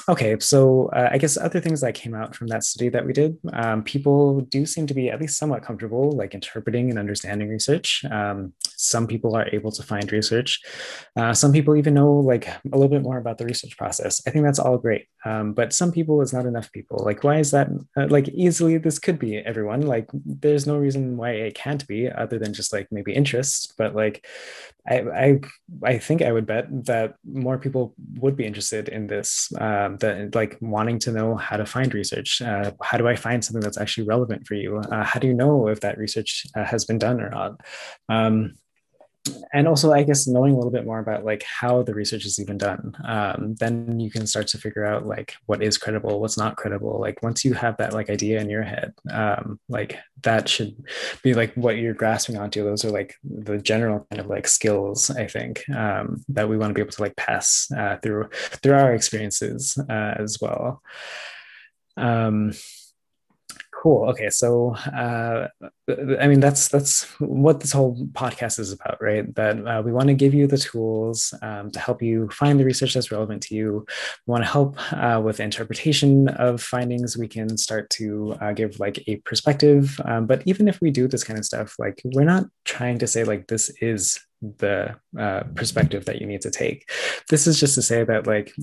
Okay, 0.07 0.37
so 0.39 0.87
uh, 0.93 1.09
I 1.11 1.17
guess 1.17 1.35
other 1.35 1.59
things 1.59 1.81
that 1.81 1.95
came 1.95 2.13
out 2.13 2.35
from 2.35 2.45
that 2.47 2.63
study 2.63 2.89
that 2.89 3.05
we 3.07 3.11
did, 3.11 3.39
um, 3.53 3.83
people 3.83 4.41
do 4.41 4.63
seem 4.63 4.85
to 4.85 4.93
be 4.93 5.09
at 5.09 5.19
least 5.19 5.37
somewhat 5.37 5.63
comfortable 5.63 6.11
like 6.11 6.35
interpreting 6.35 6.91
and 6.91 6.99
understanding 6.99 7.49
research. 7.49 8.05
Um, 8.11 8.53
some 8.77 9.07
people 9.07 9.35
are 9.35 9.47
able 9.51 9.71
to 9.71 9.81
find 9.81 10.11
research. 10.11 10.61
Uh, 11.15 11.33
some 11.33 11.51
people 11.51 11.75
even 11.75 11.95
know 11.95 12.11
like 12.11 12.47
a 12.47 12.59
little 12.77 12.87
bit 12.87 13.01
more 13.01 13.17
about 13.17 13.39
the 13.39 13.45
research 13.45 13.77
process. 13.77 14.21
I 14.27 14.29
think 14.29 14.45
that's 14.45 14.59
all 14.59 14.77
great. 14.77 15.07
Um, 15.25 15.53
but 15.53 15.73
some 15.73 15.91
people 15.91 16.21
is 16.21 16.33
not 16.33 16.45
enough 16.45 16.71
people. 16.71 17.01
Like, 17.03 17.23
why 17.23 17.39
is 17.39 17.49
that? 17.49 17.69
Uh, 17.97 18.05
like, 18.07 18.29
easily 18.29 18.77
this 18.77 18.99
could 18.99 19.17
be 19.17 19.37
everyone. 19.37 19.81
Like, 19.81 20.07
there's 20.13 20.67
no 20.67 20.77
reason 20.77 21.17
why 21.17 21.31
it 21.31 21.55
can't 21.55 21.85
be 21.87 22.11
other 22.11 22.37
than 22.37 22.53
just 22.53 22.71
like 22.71 22.87
maybe 22.91 23.13
interest. 23.13 23.73
But 23.75 23.95
like, 23.95 24.23
I 24.87 24.99
I 24.99 25.39
I 25.83 25.97
think 25.97 26.21
I 26.21 26.31
would 26.31 26.45
bet 26.45 26.67
that 26.85 27.15
more 27.25 27.57
people 27.57 27.95
would 28.19 28.35
be 28.35 28.45
interested 28.45 28.87
in 28.87 29.07
this. 29.07 29.51
Um, 29.59 29.94
that 29.99 30.35
like 30.35 30.57
wanting 30.61 30.99
to 30.99 31.11
know 31.11 31.35
how 31.35 31.57
to 31.57 31.65
find 31.65 31.93
research. 31.93 32.41
Uh, 32.41 32.71
how 32.81 32.97
do 32.97 33.07
I 33.07 33.15
find 33.15 33.43
something 33.43 33.61
that's 33.61 33.77
actually 33.77 34.07
relevant 34.07 34.47
for 34.47 34.55
you? 34.55 34.77
Uh, 34.77 35.03
how 35.03 35.19
do 35.19 35.27
you 35.27 35.33
know 35.33 35.67
if 35.67 35.81
that 35.81 35.97
research 35.97 36.45
uh, 36.55 36.63
has 36.63 36.85
been 36.85 36.97
done 36.97 37.21
or 37.21 37.29
not? 37.29 37.59
Um, 38.09 38.53
and 39.53 39.67
also 39.67 39.91
i 39.91 40.03
guess 40.03 40.27
knowing 40.27 40.53
a 40.53 40.55
little 40.55 40.71
bit 40.71 40.85
more 40.85 40.99
about 40.99 41.25
like 41.25 41.43
how 41.43 41.81
the 41.83 41.93
research 41.93 42.25
is 42.25 42.39
even 42.39 42.57
done 42.57 42.95
um, 43.05 43.55
then 43.55 43.99
you 43.99 44.11
can 44.11 44.27
start 44.27 44.47
to 44.47 44.57
figure 44.57 44.85
out 44.85 45.05
like 45.05 45.33
what 45.45 45.63
is 45.63 45.77
credible 45.77 46.19
what's 46.19 46.37
not 46.37 46.55
credible. 46.55 46.99
Like 46.99 47.21
once 47.21 47.45
you 47.45 47.53
have 47.53 47.77
that 47.77 47.93
like 47.93 48.09
idea 48.09 48.39
in 48.39 48.49
your 48.49 48.63
head 48.63 48.93
um, 49.11 49.59
like 49.69 49.97
that 50.23 50.49
should 50.49 50.75
be 51.21 51.33
like 51.33 51.53
what 51.53 51.77
you're 51.77 51.93
grasping 51.93 52.37
onto. 52.37 52.63
Those 52.63 52.83
are 52.83 52.89
like 52.91 53.15
the 53.23 53.57
general 53.57 54.07
kind 54.09 54.19
of 54.19 54.27
like 54.27 54.47
skills 54.47 55.09
i 55.11 55.27
think 55.27 55.63
um, 55.69 56.23
that 56.29 56.49
we 56.49 56.57
want 56.57 56.71
to 56.71 56.73
be 56.73 56.81
able 56.81 56.91
to 56.91 57.01
like 57.01 57.15
pass 57.15 57.69
uh, 57.77 57.97
through 58.01 58.29
through 58.31 58.73
our 58.73 58.93
experiences 58.93 59.77
uh, 59.89 60.15
as 60.17 60.39
well. 60.41 60.81
Um, 61.97 62.53
Cool. 63.85 64.09
Okay, 64.09 64.31
so 64.31 64.73
uh, 64.97 65.47
I 66.19 66.27
mean 66.27 66.39
that's 66.39 66.69
that's 66.69 67.03
what 67.19 67.59
this 67.59 67.71
whole 67.71 67.95
podcast 68.13 68.57
is 68.57 68.71
about, 68.71 68.97
right? 68.99 69.31
That 69.35 69.59
uh, 69.63 69.83
we 69.85 69.91
want 69.91 70.07
to 70.07 70.15
give 70.15 70.33
you 70.33 70.47
the 70.47 70.57
tools 70.57 71.35
um, 71.43 71.69
to 71.69 71.79
help 71.79 72.01
you 72.01 72.27
find 72.31 72.59
the 72.59 72.65
research 72.65 72.95
that's 72.95 73.11
relevant 73.11 73.43
to 73.43 73.53
you. 73.53 73.85
We 74.25 74.31
want 74.31 74.43
to 74.43 74.49
help 74.49 74.79
uh, 74.91 75.21
with 75.23 75.39
interpretation 75.39 76.29
of 76.29 76.63
findings. 76.63 77.15
We 77.15 77.27
can 77.27 77.57
start 77.59 77.91
to 77.91 78.35
uh, 78.41 78.53
give 78.53 78.79
like 78.79 79.03
a 79.05 79.17
perspective. 79.17 80.01
Um, 80.03 80.25
but 80.25 80.41
even 80.47 80.67
if 80.67 80.81
we 80.81 80.89
do 80.89 81.07
this 81.07 81.23
kind 81.23 81.37
of 81.37 81.45
stuff, 81.45 81.75
like 81.77 82.01
we're 82.05 82.23
not 82.23 82.45
trying 82.63 82.97
to 82.97 83.05
say 83.05 83.23
like 83.23 83.45
this 83.45 83.69
is 83.81 84.19
the 84.57 84.95
uh, 85.19 85.43
perspective 85.55 86.05
that 86.05 86.19
you 86.19 86.27
need 86.27 86.41
to 86.41 86.51
take. 86.51 86.89
This 87.29 87.47
is 87.47 87.59
just 87.59 87.75
to 87.75 87.81
say 87.81 88.03
that, 88.03 88.27
like, 88.27 88.53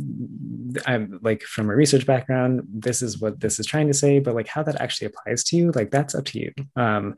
I'm 0.87 1.19
like 1.23 1.43
from 1.43 1.71
a 1.71 1.77
research 1.77 2.07
background, 2.07 2.62
this 2.73 3.03
is 3.03 3.21
what 3.21 3.41
this 3.41 3.59
is 3.59 3.67
trying 3.67 3.89
to 3.89 3.95
say, 3.95 4.19
but 4.19 4.35
like 4.35 4.49
how 4.49 4.62
that 4.62 4.81
actually 4.81 5.09
applies 5.09 5.45
to 5.45 5.57
you, 5.57 5.73
like 5.73 5.91
that's 5.91 6.15
up 6.15 6.25
to 6.27 6.39
you. 6.39 6.53
Um, 6.77 7.17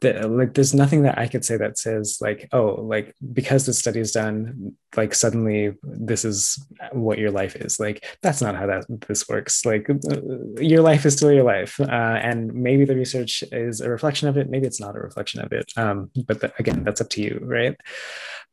the, 0.00 0.26
like 0.28 0.54
there's 0.54 0.74
nothing 0.74 1.02
that 1.02 1.18
I 1.18 1.26
could 1.26 1.44
say 1.44 1.56
that 1.56 1.78
says 1.78 2.18
like, 2.20 2.48
oh, 2.52 2.80
like 2.82 3.14
because 3.32 3.66
the 3.66 3.74
study 3.74 4.00
is 4.00 4.12
done, 4.12 4.74
like 4.96 5.14
suddenly 5.14 5.74
this 5.82 6.24
is 6.24 6.58
what 6.92 7.18
your 7.18 7.30
life 7.30 7.56
is. 7.56 7.78
Like 7.78 8.04
that's 8.22 8.40
not 8.40 8.56
how 8.56 8.66
that 8.66 8.84
this 9.06 9.28
works. 9.28 9.64
Like 9.64 9.88
uh, 9.90 9.96
your 10.58 10.82
life 10.82 11.04
is 11.04 11.16
still 11.16 11.32
your 11.32 11.44
life, 11.44 11.78
uh, 11.80 11.84
and 11.84 12.52
maybe 12.54 12.84
the 12.84 12.96
research 12.96 13.44
is 13.52 13.80
a 13.80 13.90
reflection 13.90 14.28
of 14.28 14.36
it. 14.36 14.48
Maybe 14.48 14.66
it's 14.66 14.80
not 14.80 14.96
a 14.96 15.00
reflection 15.00 15.40
of 15.42 15.52
it. 15.52 15.70
Um, 15.76 16.10
but 16.26 16.40
the, 16.40 16.52
again, 16.58 16.82
that's 16.84 17.00
up 17.00 17.10
to 17.10 17.22
you, 17.22 17.38
right? 17.42 17.76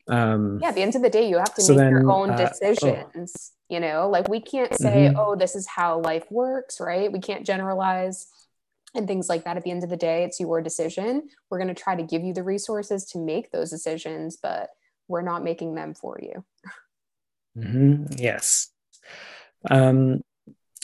Um, 0.09 0.59
yeah, 0.61 0.69
at 0.69 0.75
the 0.75 0.81
end 0.81 0.95
of 0.95 1.01
the 1.01 1.09
day, 1.09 1.27
you 1.27 1.37
have 1.37 1.53
to 1.55 1.61
so 1.61 1.73
make 1.73 1.79
then, 1.79 1.91
your 1.91 2.11
own 2.11 2.35
decisions. 2.35 2.83
Uh, 3.15 3.21
oh. 3.23 3.53
You 3.69 3.81
know, 3.81 4.09
like 4.09 4.29
we 4.29 4.39
can't 4.39 4.73
say, 4.73 5.09
mm-hmm. 5.09 5.19
oh, 5.19 5.35
this 5.35 5.53
is 5.53 5.67
how 5.67 5.99
life 5.99 6.25
works, 6.31 6.79
right? 6.79 7.11
We 7.11 7.19
can't 7.19 7.45
generalize 7.45 8.27
and 8.95 9.07
things 9.07 9.29
like 9.29 9.43
that. 9.43 9.57
At 9.57 9.63
the 9.63 9.71
end 9.71 9.83
of 9.83 9.89
the 9.89 9.97
day, 9.97 10.23
it's 10.23 10.39
your 10.39 10.61
decision. 10.61 11.29
We're 11.49 11.59
going 11.59 11.73
to 11.73 11.81
try 11.81 11.95
to 11.95 12.03
give 12.03 12.23
you 12.23 12.33
the 12.33 12.43
resources 12.43 13.05
to 13.11 13.19
make 13.19 13.51
those 13.51 13.69
decisions, 13.69 14.37
but 14.41 14.69
we're 15.07 15.21
not 15.21 15.43
making 15.43 15.75
them 15.75 15.93
for 15.93 16.19
you. 16.21 16.43
Mm-hmm. 17.57 18.13
Yes. 18.17 18.69
Um, 19.69 20.21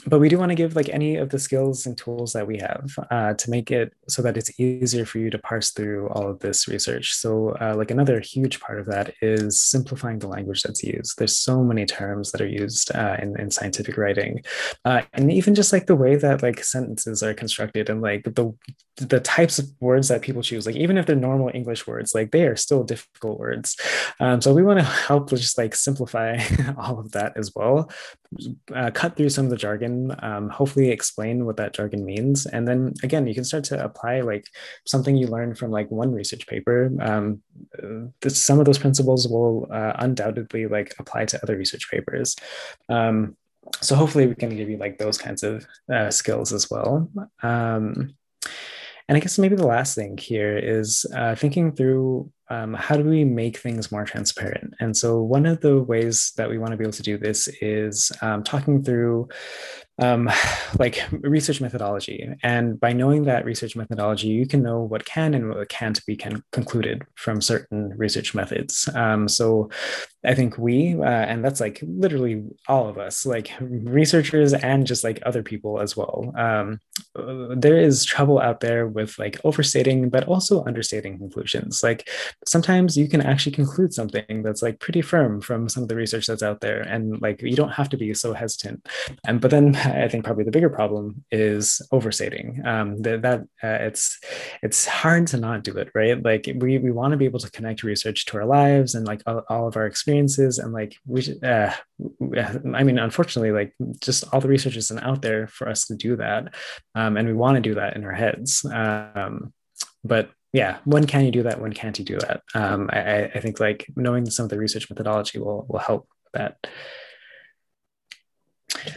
but 0.06 0.20
we 0.20 0.30
do 0.30 0.38
want 0.38 0.50
to 0.50 0.56
give 0.56 0.76
like 0.76 0.90
any 0.90 1.16
of 1.16 1.30
the 1.30 1.40
skills 1.40 1.86
and 1.86 1.98
tools 1.98 2.34
that 2.34 2.48
we 2.48 2.58
have 2.58 2.92
uh, 3.12 3.34
to 3.34 3.50
make 3.50 3.72
it 3.72 3.94
so 4.08 4.22
that 4.22 4.38
it's 4.38 4.60
easier 4.60 5.06
for 5.06 5.20
you 5.20 5.30
to 5.30 5.38
parse 5.38 5.72
through 5.72 6.10
all 6.10 6.30
of 6.30 6.40
this 6.40 6.68
research. 6.68 7.14
So 7.14 7.56
uh, 7.62 7.76
like 7.76 7.92
another 7.92 8.20
huge 8.20 8.60
part 8.60 8.80
of 8.80 8.86
that 8.88 9.14
is 9.22 9.60
simplifying 9.60 10.20
the 10.20 10.28
language 10.28 10.64
that's 10.64 10.84
used. 10.84 11.18
There's 11.18 11.38
so 11.38 11.64
many 11.64 11.86
terms 11.86 12.32
that 12.32 12.42
are 12.42 12.48
used 12.48 12.94
uh, 12.96 13.18
in, 13.22 13.40
in 13.40 13.52
scientific 13.52 13.98
writing. 13.98 14.44
Uh, 14.86 15.02
and 15.14 15.32
even 15.32 15.56
just 15.56 15.74
like 15.74 15.88
the 15.88 15.96
way 15.96 16.16
that 16.16 16.44
like 16.44 16.64
sentences 16.64 17.24
are 17.24 17.34
constructed 17.34 17.90
and 17.90 18.02
like 18.02 18.24
the 18.24 18.54
the 18.98 19.20
types 19.20 19.58
of 19.58 19.68
words 19.80 20.10
that 20.10 20.22
people 20.22 20.44
choose 20.44 20.68
like 20.68 20.76
even 20.76 21.00
if 21.00 21.08
they're 21.08 21.16
normal 21.16 21.50
english 21.52 21.88
words 21.88 22.14
like 22.14 22.30
they 22.30 22.46
are 22.46 22.56
still 22.56 22.84
difficult 22.84 23.40
words. 23.40 23.78
Um, 24.20 24.42
so 24.42 24.54
we 24.54 24.64
want 24.64 24.80
to 24.80 24.86
help 24.86 25.30
just 25.30 25.58
like 25.58 25.76
simplify 25.76 26.40
all 26.78 27.00
of 27.00 27.12
that 27.12 27.34
as 27.36 27.54
well. 27.56 27.90
Uh, 28.74 28.90
cut 28.92 29.16
through 29.16 29.30
some 29.30 29.46
of 29.46 29.52
the 29.52 29.58
jargon, 29.58 29.93
um, 30.22 30.50
hopefully 30.50 30.90
explain 30.90 31.46
what 31.46 31.58
that 31.58 31.74
jargon 31.74 32.04
means. 32.06 32.46
And 32.46 32.68
then 32.68 32.94
again, 33.04 33.28
you 33.28 33.34
can 33.34 33.44
start 33.44 33.64
to 33.66 33.84
apply 33.84 34.22
like 34.22 34.46
something 34.86 35.16
you 35.16 35.28
learned 35.28 35.58
from 35.58 35.72
like 35.72 35.90
one 35.92 36.12
research 36.14 36.48
paper. 36.48 36.92
Um, 37.00 37.42
this, 38.22 38.42
some 38.44 38.60
of 38.60 38.66
those 38.66 38.80
principles 38.80 39.28
will 39.28 39.68
uh, 39.72 39.94
undoubtedly 40.00 40.68
like 40.68 40.94
apply 41.00 41.26
to 41.26 41.42
other 41.44 41.58
research 41.58 41.90
papers. 41.90 42.36
Um, 42.90 43.38
so 43.82 43.96
hopefully 43.96 44.28
we 44.28 44.36
can 44.36 44.56
give 44.56 44.70
you 44.70 44.78
like 44.78 44.98
those 44.98 45.18
kinds 45.18 45.44
of 45.44 45.66
uh, 45.92 46.10
skills 46.10 46.54
as 46.54 46.70
well. 46.70 47.10
Um, 47.42 48.16
and 49.08 49.18
I 49.18 49.20
guess 49.20 49.38
maybe 49.38 49.56
the 49.56 49.68
last 49.68 49.96
thing 49.96 50.18
here 50.18 50.58
is 50.58 51.06
uh, 51.16 51.36
thinking 51.36 51.74
through 51.74 52.32
um, 52.50 52.74
how 52.74 52.96
do 52.96 53.04
we 53.04 53.24
make 53.24 53.58
things 53.58 53.92
more 53.92 54.06
transparent? 54.06 54.74
And 54.80 54.96
so, 54.96 55.22
one 55.22 55.46
of 55.46 55.62
the 55.62 55.82
ways 55.82 56.34
that 56.38 56.50
we 56.50 56.58
want 56.58 56.72
to 56.72 56.78
be 56.78 56.84
able 56.84 56.94
to 56.94 57.02
do 57.02 57.18
this 57.18 57.48
is 57.62 58.12
um, 58.22 58.44
talking 58.44 58.84
through 58.84 59.30
um, 60.00 60.30
like 60.80 61.04
research 61.12 61.62
methodology. 61.62 62.28
And 62.44 62.80
by 62.80 62.94
knowing 62.94 63.24
that 63.24 63.46
research 63.46 63.76
methodology, 63.76 64.28
you 64.28 64.48
can 64.48 64.64
know 64.64 64.82
what 64.82 65.06
can 65.06 65.34
and 65.34 65.50
what 65.50 65.70
can't 65.70 66.04
be 66.06 66.16
can 66.16 66.44
concluded 66.52 67.04
from 67.16 67.42
certain 67.42 67.94
research 67.98 68.34
methods. 68.34 68.90
Um, 68.94 69.28
so 69.28 69.70
I 70.26 70.34
think 70.34 70.58
we, 70.58 70.96
uh, 70.96 71.04
and 71.04 71.44
that's 71.44 71.60
like 71.60 71.80
literally 71.84 72.44
all 72.68 72.88
of 72.88 72.98
us, 72.98 73.26
like 73.26 73.52
researchers 73.60 74.54
and 74.54 74.88
just 74.88 75.04
like 75.04 75.22
other 75.26 75.44
people 75.44 75.80
as 75.80 75.98
well. 75.98 76.34
Um, 76.38 76.80
there 77.56 77.78
is 77.78 78.06
trouble 78.06 78.40
out 78.40 78.62
there 78.62 78.88
with 78.88 79.20
like 79.20 79.40
overstating, 79.44 80.10
but 80.10 80.24
also 80.26 80.64
understating 80.66 81.18
conclusions. 81.18 81.84
Like 81.84 82.10
sometimes 82.46 82.98
you 82.98 83.08
can 83.08 83.22
actually 83.22 83.52
conclude 83.52 83.94
something 83.94 84.44
that's 84.44 84.62
like 84.62 84.80
pretty 84.80 85.02
firm 85.02 85.42
from 85.42 85.68
some 85.70 85.84
of 85.84 85.90
the 85.90 85.96
research 85.96 86.28
that's 86.28 86.44
out 86.44 86.62
there, 86.62 86.82
and 86.82 87.22
like 87.22 87.42
you 87.42 87.56
don't 87.56 87.74
have 87.74 87.90
to 87.90 87.98
be 87.98 88.14
so 88.14 88.34
hesitant. 88.34 88.88
And 89.26 89.42
but 89.42 89.52
then 89.52 89.74
I 89.86 90.08
think 90.08 90.26
probably 90.26 90.44
the 90.44 90.52
bigger 90.52 90.70
problem 90.70 91.24
is 91.32 91.82
overstating. 91.92 92.62
Um, 92.66 93.02
that 93.02 93.22
that 93.22 93.42
uh, 93.64 93.84
it's 93.86 94.20
it's 94.62 94.86
hard 94.86 95.28
to 95.28 95.38
not 95.38 95.64
do 95.64 95.78
it, 95.78 95.90
right? 95.94 96.22
Like 96.22 96.50
we 96.56 96.78
we 96.78 96.92
want 96.92 97.12
to 97.12 97.18
be 97.18 97.26
able 97.26 97.40
to 97.40 97.52
connect 97.52 97.84
research 97.84 98.26
to 98.26 98.38
our 98.38 98.46
lives 98.46 98.96
and 98.96 99.06
like 99.06 99.22
all, 99.26 99.44
all 99.50 99.68
of 99.68 99.78
our 99.78 99.86
experiences, 99.86 100.60
and 100.60 100.74
like 100.74 100.96
we 101.06 101.22
should, 101.22 101.44
uh, 101.44 101.74
I 102.74 102.84
mean, 102.84 103.00
unfortunately, 103.00 103.52
like 103.52 103.74
just 104.02 104.24
all 104.34 104.42
the 104.42 104.48
research 104.48 104.78
isn't 104.78 105.00
out 105.00 105.22
there 105.22 105.48
for 105.48 105.70
us 105.70 105.86
to 105.88 105.96
do 105.96 106.16
that, 106.18 106.54
um, 106.96 107.18
and 107.18 107.28
we 107.28 107.34
want 107.34 107.56
to 107.56 107.62
do 107.62 107.76
that 107.76 107.96
in 107.96 108.04
our 108.04 108.14
heads. 108.14 108.66
Um, 108.66 109.54
but 110.04 110.30
yeah, 110.54 110.78
when 110.86 111.08
can 111.08 111.26
you 111.26 111.32
do 111.32 111.44
that? 111.44 111.60
When 111.60 111.74
can't 111.74 111.98
you 111.98 112.06
do 112.06 112.20
that? 112.20 112.42
Um, 112.54 112.90
I, 112.94 113.24
I 113.26 113.40
think 113.40 113.60
like 113.60 113.88
knowing 113.96 114.30
some 114.30 114.44
of 114.44 114.50
the 114.50 114.60
research 114.60 114.90
methodology 114.90 115.40
will 115.40 115.66
will 115.68 115.80
help 115.80 116.08
that 116.34 116.58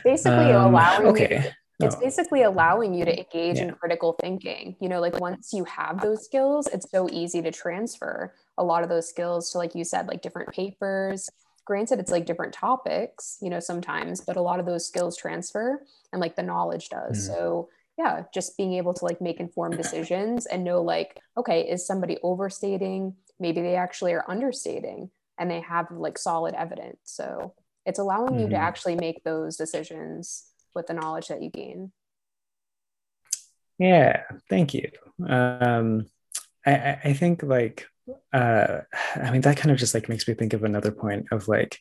basically 0.04 0.52
um, 0.52 0.66
allowing 0.66 1.06
okay. 1.08 1.44
You, 1.44 1.50
it's 1.80 1.96
oh. 1.96 2.00
basically 2.00 2.42
allowing 2.42 2.94
you 2.94 3.04
to 3.04 3.18
engage 3.18 3.58
yeah. 3.58 3.64
in 3.64 3.74
critical 3.74 4.14
thinking. 4.20 4.76
You 4.80 4.88
know, 4.88 5.00
like 5.00 5.20
once 5.20 5.52
you 5.52 5.64
have 5.64 6.00
those 6.00 6.24
skills, 6.24 6.68
it's 6.72 6.90
so 6.90 7.08
easy 7.10 7.42
to 7.42 7.50
transfer 7.50 8.34
a 8.56 8.64
lot 8.64 8.82
of 8.82 8.88
those 8.88 9.08
skills 9.08 9.50
to, 9.52 9.58
like 9.58 9.74
you 9.74 9.84
said, 9.84 10.08
like 10.08 10.22
different 10.22 10.52
papers. 10.52 11.28
Granted, 11.66 11.98
it's 11.98 12.10
like 12.10 12.26
different 12.26 12.54
topics, 12.54 13.38
you 13.42 13.50
know, 13.50 13.60
sometimes, 13.60 14.20
but 14.20 14.36
a 14.36 14.40
lot 14.40 14.60
of 14.60 14.66
those 14.66 14.86
skills 14.86 15.16
transfer 15.16 15.82
and 16.12 16.20
like 16.20 16.36
the 16.36 16.42
knowledge 16.42 16.88
does. 16.88 17.18
Mm. 17.18 17.34
So, 17.34 17.68
yeah, 17.98 18.22
just 18.32 18.56
being 18.56 18.74
able 18.74 18.94
to 18.94 19.04
like 19.04 19.20
make 19.20 19.40
informed 19.40 19.76
decisions 19.76 20.46
and 20.46 20.64
know, 20.64 20.80
like, 20.82 21.20
okay, 21.36 21.62
is 21.62 21.86
somebody 21.86 22.18
overstating? 22.22 23.14
Maybe 23.40 23.60
they 23.60 23.74
actually 23.74 24.12
are 24.12 24.24
understating 24.28 25.10
and 25.38 25.50
they 25.50 25.60
have 25.60 25.90
like 25.90 26.18
solid 26.18 26.54
evidence. 26.54 26.98
So, 27.04 27.52
it's 27.86 27.98
allowing 27.98 28.32
mm-hmm. 28.32 28.40
you 28.40 28.48
to 28.48 28.54
mm-hmm. 28.54 28.62
actually 28.62 28.96
make 28.96 29.22
those 29.24 29.56
decisions 29.56 30.46
with 30.74 30.86
the 30.86 30.94
knowledge 30.94 31.28
that 31.28 31.42
you 31.42 31.50
gain 31.50 31.92
yeah 33.78 34.22
thank 34.50 34.74
you 34.74 34.90
um 35.26 36.06
i 36.66 36.98
i 37.04 37.12
think 37.12 37.42
like 37.42 37.88
uh 38.32 38.78
i 39.16 39.30
mean 39.30 39.40
that 39.40 39.56
kind 39.56 39.72
of 39.72 39.78
just 39.78 39.94
like 39.94 40.08
makes 40.08 40.28
me 40.28 40.34
think 40.34 40.52
of 40.52 40.64
another 40.64 40.92
point 40.92 41.26
of 41.32 41.48
like 41.48 41.80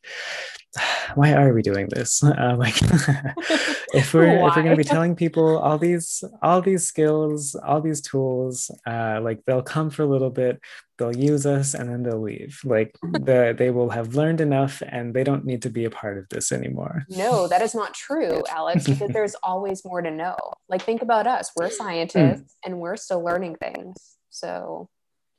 why 1.16 1.34
are 1.34 1.54
we 1.54 1.62
doing 1.62 1.88
this? 1.90 2.24
Uh, 2.36 2.56
like 2.58 2.76
if 3.94 4.14
we're 4.14 4.40
why? 4.40 4.50
if 4.50 4.56
we're 4.56 4.64
going 4.64 4.70
to 4.70 4.76
be 4.76 4.84
telling 4.84 5.16
people 5.16 5.58
all 5.60 5.78
these 5.78 6.24
all 6.42 6.62
these 6.62 6.86
skills 6.86 7.56
all 7.56 7.80
these 7.80 8.02
tools 8.02 8.70
uh 8.86 9.20
like 9.22 9.40
they'll 9.46 9.62
come 9.62 9.90
for 9.90 10.04
a 10.04 10.08
little 10.08 10.30
bit 10.30 10.60
they'll 10.98 11.16
use 11.16 11.46
us 11.46 11.74
and 11.74 11.90
then 11.90 12.04
they'll 12.04 12.22
leave. 12.22 12.60
Like 12.64 12.96
the, 13.02 13.54
they 13.58 13.70
will 13.70 13.90
have 13.90 14.16
learned 14.16 14.42
enough 14.42 14.82
and 14.88 15.14
they 15.14 15.24
don't 15.24 15.46
need 15.46 15.62
to 15.64 15.70
be 15.70 15.86
a 15.86 15.90
part 15.90 16.18
of 16.18 16.28
this 16.30 16.52
anymore. 16.52 17.06
No 17.10 17.48
that 17.48 17.62
is 17.62 17.76
not 17.76 17.94
true 17.94 18.44
alex 18.50 18.86
because 18.90 19.12
there's 19.12 19.36
always 19.44 19.86
more 19.86 20.02
to 20.02 20.12
know. 20.12 20.36
Like 20.68 20.82
think 20.82 21.02
about 21.02 21.28
us. 21.28 21.52
We're 21.56 21.70
scientists 21.70 22.42
mm. 22.42 22.66
and 22.66 22.80
we're 22.80 22.98
still 22.98 23.24
learning 23.24 23.56
things. 23.56 23.96
So 24.30 24.90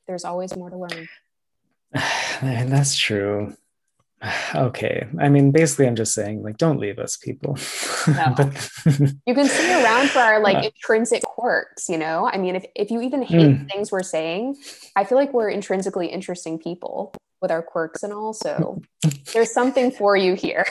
there's 0.07 0.25
always 0.25 0.55
more 0.55 0.69
to 0.69 0.77
learn. 0.77 1.07
And 2.41 2.71
that's 2.71 2.95
true. 2.95 3.55
Okay. 4.55 5.05
I 5.19 5.29
mean 5.29 5.51
basically 5.51 5.85
i'm 5.87 5.95
just 5.95 6.11
saying 6.11 6.41
like 6.41 6.57
don't 6.57 6.79
leave 6.79 6.97
us 6.97 7.17
people. 7.17 7.55
No. 8.07 8.33
but, 8.37 8.69
you 9.27 9.35
can 9.35 9.47
see 9.47 9.71
around 9.71 10.09
for 10.09 10.17
our 10.17 10.41
like 10.41 10.57
uh, 10.57 10.61
intrinsic 10.61 11.21
quirks 11.21 11.87
you 11.87 11.99
know? 11.99 12.27
I 12.33 12.39
mean 12.39 12.55
if, 12.55 12.65
if 12.75 12.89
you 12.89 13.01
even 13.01 13.21
hate 13.21 13.57
mm. 13.57 13.69
things 13.69 13.91
we're 13.91 14.01
saying 14.01 14.55
i 14.95 15.03
feel 15.03 15.19
like 15.19 15.33
we're 15.33 15.51
intrinsically 15.51 16.07
interesting 16.07 16.57
people 16.57 17.13
with 17.43 17.51
our 17.51 17.61
quirks 17.61 18.01
and 18.01 18.11
all 18.11 18.33
so 18.33 18.81
there's 19.33 19.53
something 19.53 19.91
for 19.91 20.17
you 20.17 20.33
here 20.33 20.65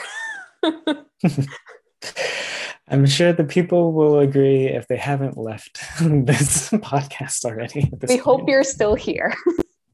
i'm 2.89 3.05
sure 3.05 3.33
the 3.33 3.43
people 3.43 3.93
will 3.93 4.19
agree 4.19 4.65
if 4.65 4.87
they 4.87 4.97
haven't 4.97 5.37
left 5.37 5.79
this 6.01 6.69
podcast 6.71 7.45
already 7.45 7.89
we 7.91 8.07
point. 8.07 8.21
hope 8.21 8.49
you're 8.49 8.63
still 8.63 8.95
here 8.95 9.33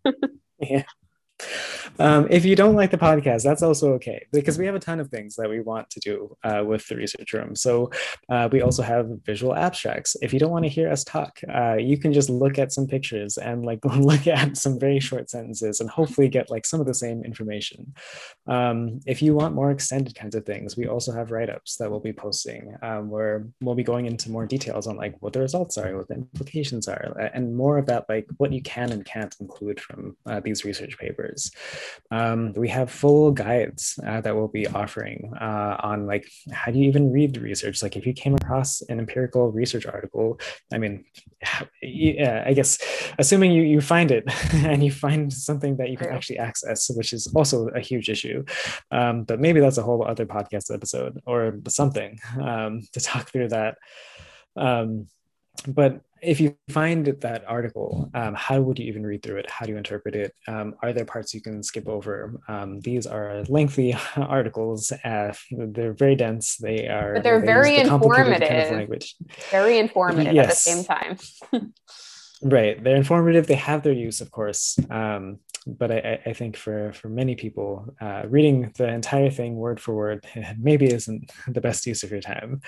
yeah 0.59 0.83
um, 2.00 2.27
if 2.29 2.45
you 2.45 2.55
don't 2.55 2.75
like 2.75 2.91
the 2.91 2.97
podcast, 2.97 3.43
that's 3.43 3.62
also 3.62 3.93
okay 3.93 4.25
because 4.31 4.57
we 4.57 4.65
have 4.65 4.75
a 4.75 4.79
ton 4.79 5.00
of 5.00 5.09
things 5.09 5.35
that 5.35 5.50
we 5.50 5.62
want 5.62 5.89
to 5.91 6.00
do 6.00 6.35
uh, 6.43 6.63
with 6.65 6.88
the 6.88 6.95
research 6.95 7.33
room. 7.33 7.55
So 7.55 7.91
uh, 8.29 8.50
we 8.51 8.62
also 8.62 8.81
have 8.83 9.07
visual 9.25 9.55
abstracts. 9.55 10.15
If 10.21 10.33
you 10.33 10.39
don't 10.39 10.51
want 10.51 10.65
to 10.65 10.69
hear 10.69 10.91
us 10.91 11.03
talk, 11.03 11.39
uh, 11.53 11.75
you 11.75 11.97
can 11.97 12.13
just 12.13 12.29
look 12.29 12.57
at 12.57 12.71
some 12.71 12.88
pictures 12.88 13.38
and 13.38 13.65
like 13.65 13.83
look 13.97 14.27
at 14.27 14.57
some 14.57 14.79
very 14.79 15.00
short 15.00 15.29
sentences 15.29 15.79
and 15.79 15.89
hopefully 15.89 16.27
get 16.27 16.50
like 16.50 16.65
some 16.65 16.79
of 16.79 16.88
the 16.88 16.93
same 16.93 17.23
information. 17.23 17.93
Um, 18.47 19.00
if 19.05 19.21
you 19.21 19.33
want 19.33 19.55
more 19.55 19.71
extended 19.71 20.15
kinds 20.15 20.35
of 20.35 20.45
things, 20.45 20.75
we 20.75 20.88
also 20.88 21.12
have 21.12 21.31
write-ups 21.31 21.77
that 21.77 21.89
we'll 21.89 22.00
be 22.00 22.13
posting 22.13 22.75
um, 22.81 23.09
where 23.09 23.47
we'll 23.62 23.75
be 23.75 23.83
going 23.83 24.05
into 24.05 24.31
more 24.31 24.45
details 24.45 24.88
on 24.88 24.97
like 24.97 25.15
what 25.21 25.33
the 25.33 25.39
results 25.39 25.77
are, 25.77 25.95
what 25.95 26.07
the 26.07 26.15
implications 26.15 26.88
are, 26.88 27.31
and 27.33 27.55
more 27.55 27.81
that 27.81 28.05
like 28.09 28.27
what 28.38 28.51
you 28.51 28.62
can 28.62 28.91
and 28.91 29.05
can't 29.05 29.35
include 29.39 29.79
from 29.79 30.15
uh, 30.25 30.39
these 30.39 30.65
research 30.65 30.97
papers. 30.97 31.51
Um, 32.11 32.53
we 32.53 32.69
have 32.69 32.91
full 32.91 33.31
guides 33.31 33.99
uh, 34.05 34.21
that 34.21 34.35
we'll 34.35 34.47
be 34.47 34.67
offering 34.67 35.33
uh, 35.39 35.77
on 35.79 36.05
like 36.05 36.29
how 36.51 36.71
do 36.71 36.79
you 36.79 36.87
even 36.87 37.11
read 37.11 37.33
the 37.33 37.39
research? 37.39 37.81
Like 37.81 37.95
if 37.95 38.05
you 38.05 38.13
came 38.13 38.35
across 38.35 38.81
an 38.83 38.99
empirical 38.99 39.51
research 39.51 39.85
article, 39.85 40.39
I 40.71 40.77
mean, 40.77 41.05
yeah, 41.81 42.43
I 42.45 42.53
guess 42.53 42.79
assuming 43.17 43.51
you 43.51 43.63
you 43.63 43.81
find 43.81 44.11
it 44.11 44.23
and 44.53 44.83
you 44.83 44.91
find 44.91 45.31
something 45.31 45.77
that 45.77 45.89
you 45.89 45.97
can 45.97 46.09
actually 46.09 46.39
access, 46.39 46.89
which 46.89 47.13
is 47.13 47.27
also 47.35 47.67
a 47.69 47.79
huge 47.79 48.09
issue. 48.09 48.45
Um, 48.91 49.23
but 49.23 49.39
maybe 49.39 49.59
that's 49.59 49.77
a 49.77 49.83
whole 49.83 50.05
other 50.05 50.25
podcast 50.25 50.73
episode 50.73 51.19
or 51.25 51.59
something 51.67 52.19
um, 52.41 52.81
to 52.93 52.99
talk 52.99 53.31
through 53.31 53.49
that. 53.49 53.77
Um, 54.55 55.07
but 55.67 56.01
if 56.23 56.39
you 56.39 56.57
find 56.69 57.05
that 57.05 57.43
article, 57.47 58.09
um, 58.13 58.33
how 58.33 58.61
would 58.61 58.79
you 58.79 58.85
even 58.85 59.05
read 59.05 59.21
through 59.21 59.37
it? 59.37 59.49
How 59.49 59.65
do 59.65 59.71
you 59.71 59.77
interpret 59.77 60.15
it? 60.15 60.33
Um, 60.47 60.75
are 60.81 60.93
there 60.93 61.05
parts 61.05 61.33
you 61.33 61.41
can 61.41 61.61
skip 61.61 61.87
over? 61.87 62.39
Um, 62.47 62.79
these 62.79 63.05
are 63.05 63.43
lengthy 63.49 63.95
articles. 64.15 64.91
Uh, 65.03 65.33
they're 65.51 65.93
very 65.93 66.15
dense. 66.15 66.57
They 66.57 66.87
are. 66.87 67.15
But 67.15 67.23
they're 67.23 67.39
they 67.39 67.45
very 67.45 67.77
informative. 67.77 68.47
Kind 68.47 68.63
of 68.63 68.71
language. 68.71 69.15
Very 69.51 69.77
informative 69.77 70.33
yes. 70.33 70.45
at 70.45 70.49
the 70.49 70.55
same 70.55 70.83
time. 70.85 71.17
right. 72.41 72.81
They're 72.83 72.95
informative. 72.95 73.47
They 73.47 73.55
have 73.55 73.83
their 73.83 73.93
use, 73.93 74.21
of 74.21 74.31
course. 74.31 74.77
But 75.65 75.91
I, 75.91 76.20
I, 76.25 76.34
think 76.34 76.58
for 76.58 76.93
for 76.93 77.10
many 77.10 77.36
people, 77.36 77.93
uh, 78.01 78.24
reading 78.27 78.72
the 78.77 78.88
entire 78.88 79.29
thing 79.29 79.55
word 79.55 79.79
for 79.79 79.93
word 79.93 80.25
maybe 80.58 80.86
isn't 80.91 81.32
the 81.48 81.62
best 81.62 81.86
use 81.86 82.03
of 82.03 82.12
your 82.12 82.22
time. 82.22 82.62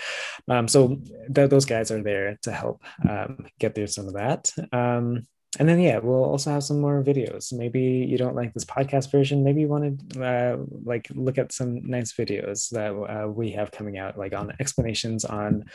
Um, 0.49 0.67
so 0.67 0.99
th- 1.33 1.49
those 1.49 1.65
guys 1.65 1.91
are 1.91 2.01
there 2.01 2.37
to 2.43 2.51
help 2.51 2.83
um, 3.07 3.47
get 3.59 3.75
through 3.75 3.87
some 3.87 4.07
of 4.07 4.13
that. 4.13 4.51
Um, 4.71 5.23
and 5.57 5.69
then 5.69 5.79
yeah, 5.79 5.99
we'll 5.99 6.23
also 6.23 6.51
have 6.51 6.63
some 6.63 6.81
more 6.81 7.01
videos. 7.03 7.53
Maybe 7.53 7.81
you 7.81 8.17
don't 8.17 8.35
like 8.35 8.53
this 8.53 8.65
podcast 8.65 9.11
version. 9.11 9.43
Maybe 9.43 9.61
you 9.61 9.67
want 9.67 10.11
to 10.11 10.23
uh, 10.23 10.57
like 10.83 11.07
look 11.13 11.37
at 11.37 11.53
some 11.53 11.87
nice 11.87 12.13
videos 12.13 12.69
that 12.71 12.91
uh, 12.91 13.27
we 13.29 13.51
have 13.51 13.71
coming 13.71 13.97
out, 13.97 14.17
like 14.17 14.33
on 14.33 14.53
explanations 14.59 15.23
on 15.23 15.65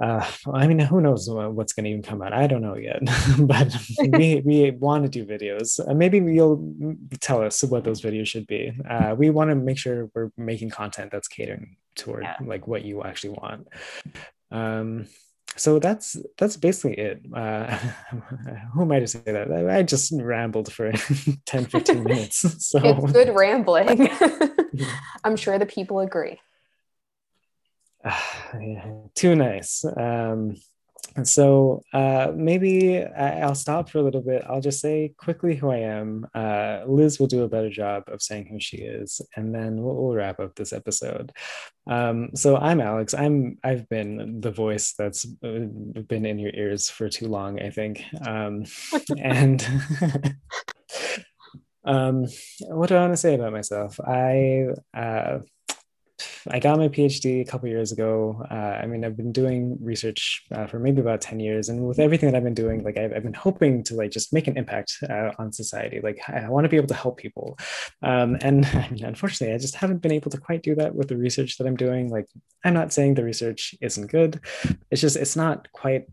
uh, 0.00 0.26
I 0.52 0.66
mean, 0.66 0.78
who 0.80 1.00
knows 1.00 1.28
what's 1.30 1.72
going 1.72 1.84
to 1.84 1.90
even 1.90 2.02
come 2.02 2.20
out? 2.20 2.32
I 2.32 2.46
don't 2.46 2.62
know 2.62 2.76
yet, 2.76 3.00
but 3.38 3.74
we 4.00 4.42
we 4.44 4.70
want 4.72 5.04
to 5.04 5.08
do 5.08 5.24
videos. 5.24 5.80
Uh, 5.86 5.94
maybe 5.94 6.18
you'll 6.18 6.96
tell 7.20 7.42
us 7.42 7.62
what 7.62 7.84
those 7.84 8.02
videos 8.02 8.26
should 8.26 8.46
be. 8.46 8.72
Uh, 8.88 9.14
we 9.16 9.30
want 9.30 9.50
to 9.50 9.54
make 9.54 9.78
sure 9.78 10.10
we're 10.14 10.30
making 10.36 10.70
content 10.70 11.12
that's 11.12 11.28
catering 11.28 11.76
toward 11.94 12.24
yeah. 12.24 12.36
like 12.44 12.66
what 12.66 12.84
you 12.84 13.02
actually 13.02 13.30
want. 13.30 13.68
Um, 14.50 15.06
so 15.56 15.78
that's 15.78 16.16
that's 16.36 16.56
basically 16.56 16.98
it. 16.98 17.22
Uh, 17.32 17.76
who 18.74 18.82
am 18.82 18.92
I 18.92 19.00
to 19.00 19.06
say 19.06 19.20
that? 19.24 19.50
I 19.70 19.82
just 19.82 20.12
rambled 20.12 20.70
for 20.72 20.92
10, 21.46 21.66
15 21.66 22.04
minutes. 22.04 22.66
So 22.66 22.80
it's 22.82 23.12
good 23.12 23.34
rambling. 23.34 24.10
I'm 25.24 25.36
sure 25.36 25.58
the 25.58 25.66
people 25.66 26.00
agree. 26.00 26.40
too 29.14 29.34
nice. 29.34 29.84
Um, 29.84 30.56
and 31.16 31.26
so 31.26 31.82
uh, 31.94 32.30
maybe 32.34 33.02
I'll 33.02 33.54
stop 33.54 33.88
for 33.88 33.98
a 33.98 34.02
little 34.02 34.20
bit. 34.20 34.44
I'll 34.46 34.60
just 34.60 34.80
say 34.80 35.14
quickly 35.16 35.56
who 35.56 35.70
I 35.70 35.78
am. 35.78 36.26
Uh, 36.34 36.82
Liz 36.86 37.18
will 37.18 37.26
do 37.26 37.42
a 37.42 37.48
better 37.48 37.70
job 37.70 38.04
of 38.08 38.20
saying 38.20 38.46
who 38.46 38.60
she 38.60 38.78
is, 38.78 39.22
and 39.34 39.54
then 39.54 39.82
we'll, 39.82 39.94
we'll 39.94 40.14
wrap 40.14 40.40
up 40.40 40.54
this 40.54 40.74
episode. 40.74 41.32
Um, 41.86 42.30
so 42.34 42.56
I'm 42.56 42.82
Alex. 42.82 43.14
I'm 43.14 43.58
I've 43.64 43.88
been 43.88 44.40
the 44.42 44.50
voice 44.50 44.92
that's 44.92 45.24
been 45.24 46.26
in 46.26 46.38
your 46.38 46.52
ears 46.52 46.90
for 46.90 47.08
too 47.08 47.28
long, 47.28 47.60
I 47.60 47.70
think. 47.70 48.04
Um, 48.26 48.64
and 49.18 49.66
um, 51.86 52.26
what 52.68 52.90
do 52.90 52.96
I 52.96 53.00
want 53.00 53.14
to 53.14 53.16
say 53.16 53.34
about 53.34 53.52
myself? 53.52 53.98
I 54.00 54.66
uh, 54.92 55.38
I 56.50 56.58
got 56.58 56.78
my 56.78 56.88
PhD 56.88 57.40
a 57.40 57.44
couple 57.44 57.68
years 57.68 57.92
ago. 57.92 58.44
Uh, 58.50 58.54
I 58.54 58.86
mean, 58.86 59.04
I've 59.04 59.16
been 59.16 59.32
doing 59.32 59.76
research 59.80 60.42
uh, 60.52 60.66
for 60.66 60.78
maybe 60.78 61.00
about 61.00 61.20
10 61.20 61.40
years. 61.40 61.68
And 61.68 61.86
with 61.86 61.98
everything 61.98 62.30
that 62.30 62.36
I've 62.36 62.44
been 62.44 62.54
doing, 62.54 62.84
like 62.84 62.96
I've, 62.96 63.12
I've 63.12 63.22
been 63.22 63.34
hoping 63.34 63.82
to 63.84 63.94
like 63.94 64.10
just 64.10 64.32
make 64.32 64.46
an 64.46 64.56
impact 64.56 64.98
uh, 65.08 65.32
on 65.38 65.52
society. 65.52 66.00
Like 66.02 66.20
I, 66.28 66.48
want 66.48 66.64
to 66.64 66.68
be 66.68 66.76
able 66.76 66.88
to 66.88 66.94
help 66.94 67.18
people. 67.18 67.58
Um, 68.02 68.36
and 68.40 68.64
I 68.74 68.88
mean, 68.90 69.04
unfortunately, 69.04 69.54
I 69.54 69.58
just 69.58 69.76
haven't 69.76 70.02
been 70.02 70.12
able 70.12 70.30
to 70.30 70.38
quite 70.38 70.62
do 70.62 70.74
that 70.76 70.94
with 70.94 71.08
the 71.08 71.16
research 71.16 71.58
that 71.58 71.66
I'm 71.66 71.76
doing. 71.76 72.10
Like 72.10 72.26
I'm 72.64 72.74
not 72.74 72.92
saying 72.92 73.14
the 73.14 73.24
research 73.24 73.74
isn't 73.80 74.10
good. 74.10 74.40
It's 74.90 75.00
just, 75.00 75.16
it's 75.16 75.36
not 75.36 75.70
quite 75.72 76.06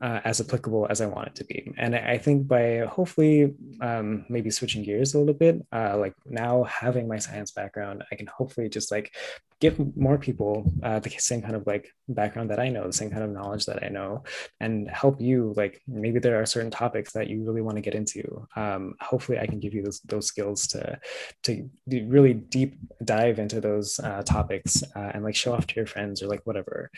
uh, 0.00 0.20
as 0.24 0.40
applicable 0.40 0.86
as 0.90 1.00
I 1.00 1.06
want 1.06 1.28
it 1.28 1.34
to 1.36 1.44
be. 1.44 1.72
And 1.76 1.94
I 1.94 2.18
think 2.18 2.46
by 2.46 2.78
hopefully 2.88 3.54
um, 3.80 4.24
maybe 4.28 4.50
switching 4.50 4.82
gears 4.82 5.14
a 5.14 5.18
little 5.18 5.34
bit, 5.34 5.64
uh, 5.72 5.96
like 5.98 6.14
now 6.26 6.64
having 6.64 7.08
my 7.08 7.18
science 7.18 7.50
background, 7.50 8.04
I 8.10 8.14
can 8.14 8.26
hopefully 8.26 8.68
just 8.68 8.90
like 8.90 9.14
give 9.60 9.96
more 9.96 10.18
people 10.18 10.70
uh, 10.82 10.98
the 10.98 11.10
same 11.10 11.40
kind 11.40 11.56
of 11.56 11.66
like 11.66 11.88
background 12.08 12.50
that 12.50 12.60
I 12.60 12.68
know, 12.68 12.86
the 12.86 12.92
same 12.92 13.10
kind 13.10 13.22
of 13.22 13.30
knowledge 13.30 13.66
that 13.66 13.82
I 13.82 13.88
know, 13.88 14.24
and 14.60 14.90
help 14.90 15.20
you. 15.20 15.54
Like 15.56 15.80
maybe 15.86 16.18
there 16.18 16.40
are 16.40 16.46
certain 16.46 16.70
topics 16.70 17.12
that 17.12 17.28
you 17.28 17.44
really 17.44 17.62
want 17.62 17.76
to 17.76 17.82
get 17.82 17.94
into. 17.94 18.46
Um, 18.56 18.94
hopefully, 19.00 19.38
I 19.38 19.46
can 19.46 19.60
give 19.60 19.74
you 19.74 19.82
those 19.82 20.00
those 20.00 20.26
skills 20.26 20.66
to 20.68 20.98
to 21.44 21.70
really 21.86 22.34
deep 22.34 22.78
dive 23.04 23.38
into 23.38 23.60
those 23.60 24.00
uh, 24.00 24.22
topics 24.22 24.82
uh, 24.94 25.10
and 25.14 25.24
like 25.24 25.36
show 25.36 25.52
off 25.54 25.66
to 25.66 25.76
your 25.76 25.86
friends 25.86 26.22
or 26.22 26.26
like 26.26 26.42
whatever. 26.44 26.90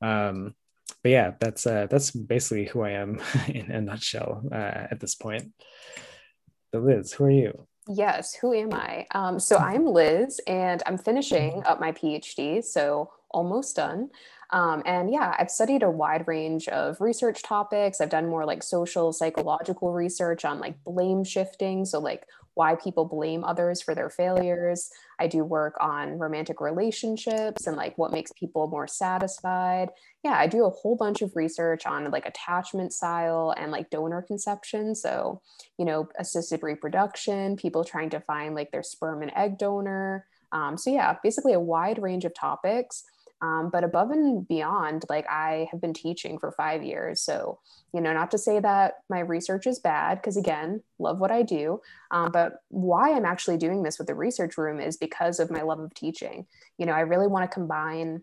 Um, 0.00 0.54
but 1.02 1.10
yeah, 1.10 1.32
that's 1.38 1.66
uh, 1.66 1.86
that's 1.90 2.10
basically 2.10 2.66
who 2.66 2.82
I 2.82 2.90
am 2.90 3.20
in 3.48 3.70
a 3.70 3.80
nutshell 3.80 4.42
uh, 4.50 4.88
at 4.90 5.00
this 5.00 5.14
point. 5.14 5.52
So 6.72 6.80
Liz, 6.80 7.12
who 7.12 7.24
are 7.24 7.30
you? 7.30 7.66
Yes, 7.88 8.34
who 8.34 8.54
am 8.54 8.72
I? 8.72 9.06
Um, 9.14 9.38
so 9.38 9.56
I'm 9.56 9.86
Liz, 9.86 10.40
and 10.46 10.82
I'm 10.86 10.96
finishing 10.96 11.62
up 11.66 11.80
my 11.80 11.92
PhD, 11.92 12.64
so 12.64 13.10
almost 13.30 13.76
done. 13.76 14.08
Um, 14.50 14.82
and 14.86 15.10
yeah, 15.10 15.34
I've 15.38 15.50
studied 15.50 15.82
a 15.82 15.90
wide 15.90 16.26
range 16.28 16.68
of 16.68 17.00
research 17.00 17.42
topics. 17.42 18.00
I've 18.00 18.08
done 18.08 18.28
more 18.28 18.46
like 18.46 18.62
social 18.62 19.12
psychological 19.12 19.92
research 19.92 20.44
on 20.44 20.60
like 20.60 20.82
blame 20.84 21.24
shifting. 21.24 21.84
So, 21.84 21.98
like 21.98 22.26
why 22.54 22.76
people 22.76 23.04
blame 23.04 23.44
others 23.44 23.82
for 23.82 23.94
their 23.94 24.10
failures. 24.10 24.90
I 25.18 25.26
do 25.26 25.44
work 25.44 25.76
on 25.80 26.18
romantic 26.18 26.60
relationships 26.60 27.66
and 27.66 27.76
like 27.76 27.98
what 27.98 28.12
makes 28.12 28.32
people 28.32 28.68
more 28.68 28.86
satisfied. 28.86 29.90
Yeah, 30.22 30.38
I 30.38 30.46
do 30.46 30.64
a 30.64 30.70
whole 30.70 30.96
bunch 30.96 31.22
of 31.22 31.36
research 31.36 31.86
on 31.86 32.10
like 32.10 32.26
attachment 32.26 32.92
style 32.92 33.54
and 33.56 33.72
like 33.72 33.90
donor 33.90 34.22
conception. 34.22 34.94
So, 34.94 35.40
you 35.78 35.84
know, 35.84 36.08
assisted 36.18 36.62
reproduction, 36.62 37.56
people 37.56 37.84
trying 37.84 38.10
to 38.10 38.20
find 38.20 38.54
like 38.54 38.70
their 38.70 38.82
sperm 38.82 39.22
and 39.22 39.32
egg 39.36 39.58
donor. 39.58 40.26
Um, 40.52 40.78
so, 40.78 40.90
yeah, 40.90 41.16
basically 41.22 41.52
a 41.52 41.60
wide 41.60 42.00
range 42.00 42.24
of 42.24 42.34
topics. 42.34 43.04
Um, 43.44 43.68
but 43.70 43.84
above 43.84 44.10
and 44.10 44.48
beyond, 44.48 45.04
like 45.10 45.26
I 45.28 45.68
have 45.70 45.80
been 45.80 45.92
teaching 45.92 46.38
for 46.38 46.52
five 46.52 46.82
years. 46.82 47.20
So, 47.20 47.58
you 47.92 48.00
know, 48.00 48.14
not 48.14 48.30
to 48.30 48.38
say 48.38 48.58
that 48.58 48.94
my 49.10 49.20
research 49.20 49.66
is 49.66 49.78
bad, 49.78 50.14
because 50.16 50.38
again, 50.38 50.82
love 50.98 51.18
what 51.18 51.30
I 51.30 51.42
do. 51.42 51.80
Um, 52.10 52.32
but 52.32 52.62
why 52.68 53.12
I'm 53.12 53.26
actually 53.26 53.58
doing 53.58 53.82
this 53.82 53.98
with 53.98 54.06
the 54.06 54.14
research 54.14 54.56
room 54.56 54.80
is 54.80 54.96
because 54.96 55.40
of 55.40 55.50
my 55.50 55.60
love 55.60 55.80
of 55.80 55.92
teaching. 55.94 56.46
You 56.78 56.86
know, 56.86 56.92
I 56.92 57.00
really 57.00 57.26
want 57.26 57.48
to 57.50 57.54
combine 57.54 58.22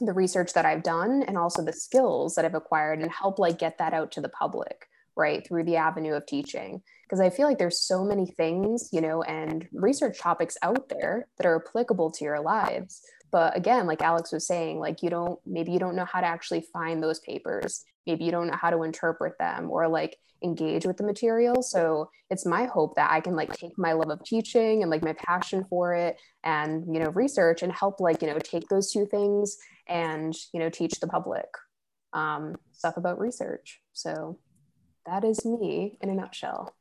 the 0.00 0.12
research 0.12 0.52
that 0.54 0.66
I've 0.66 0.82
done 0.82 1.22
and 1.22 1.38
also 1.38 1.62
the 1.62 1.72
skills 1.72 2.34
that 2.34 2.44
I've 2.44 2.54
acquired 2.54 3.00
and 3.00 3.10
help 3.10 3.38
like 3.38 3.58
get 3.58 3.78
that 3.78 3.94
out 3.94 4.10
to 4.12 4.20
the 4.20 4.28
public, 4.28 4.88
right, 5.16 5.46
through 5.46 5.64
the 5.64 5.76
avenue 5.76 6.14
of 6.14 6.26
teaching. 6.26 6.82
Because 7.04 7.20
I 7.20 7.30
feel 7.30 7.46
like 7.46 7.58
there's 7.58 7.80
so 7.80 8.04
many 8.04 8.26
things, 8.26 8.90
you 8.92 9.00
know, 9.00 9.22
and 9.22 9.66
research 9.72 10.18
topics 10.18 10.56
out 10.62 10.88
there 10.88 11.26
that 11.36 11.46
are 11.46 11.64
applicable 11.64 12.10
to 12.10 12.24
your 12.24 12.40
lives 12.40 13.02
but 13.30 13.56
again 13.56 13.86
like 13.86 14.02
alex 14.02 14.32
was 14.32 14.46
saying 14.46 14.78
like 14.78 15.02
you 15.02 15.10
don't 15.10 15.38
maybe 15.46 15.72
you 15.72 15.78
don't 15.78 15.96
know 15.96 16.04
how 16.04 16.20
to 16.20 16.26
actually 16.26 16.64
find 16.72 17.02
those 17.02 17.20
papers. 17.20 17.84
Maybe 18.06 18.24
you 18.24 18.30
don't 18.30 18.46
know 18.46 18.56
how 18.56 18.70
to 18.70 18.82
interpret 18.84 19.36
them 19.38 19.70
or 19.70 19.86
like 19.86 20.16
engage 20.42 20.86
with 20.86 20.96
the 20.96 21.04
material. 21.04 21.62
So 21.62 22.10
it's 22.30 22.46
my 22.46 22.64
hope 22.66 22.94
that 22.94 23.10
i 23.10 23.20
can 23.20 23.34
like 23.34 23.52
take 23.52 23.76
my 23.78 23.92
love 23.92 24.10
of 24.10 24.22
teaching 24.24 24.82
and 24.82 24.90
like 24.90 25.02
my 25.02 25.14
passion 25.14 25.64
for 25.68 25.94
it 25.94 26.16
and 26.44 26.84
you 26.92 27.00
know 27.00 27.10
research 27.10 27.62
and 27.62 27.72
help 27.72 28.00
like 28.00 28.22
you 28.22 28.28
know 28.28 28.38
take 28.38 28.68
those 28.68 28.92
two 28.92 29.06
things 29.06 29.56
and 29.86 30.34
you 30.52 30.60
know 30.60 30.68
teach 30.68 31.00
the 31.00 31.06
public 31.06 31.48
um, 32.12 32.56
stuff 32.72 32.96
about 32.96 33.18
research. 33.18 33.80
So 33.92 34.38
that 35.06 35.24
is 35.24 35.44
me 35.44 35.98
in 36.00 36.10
a 36.10 36.14
nutshell 36.14 36.74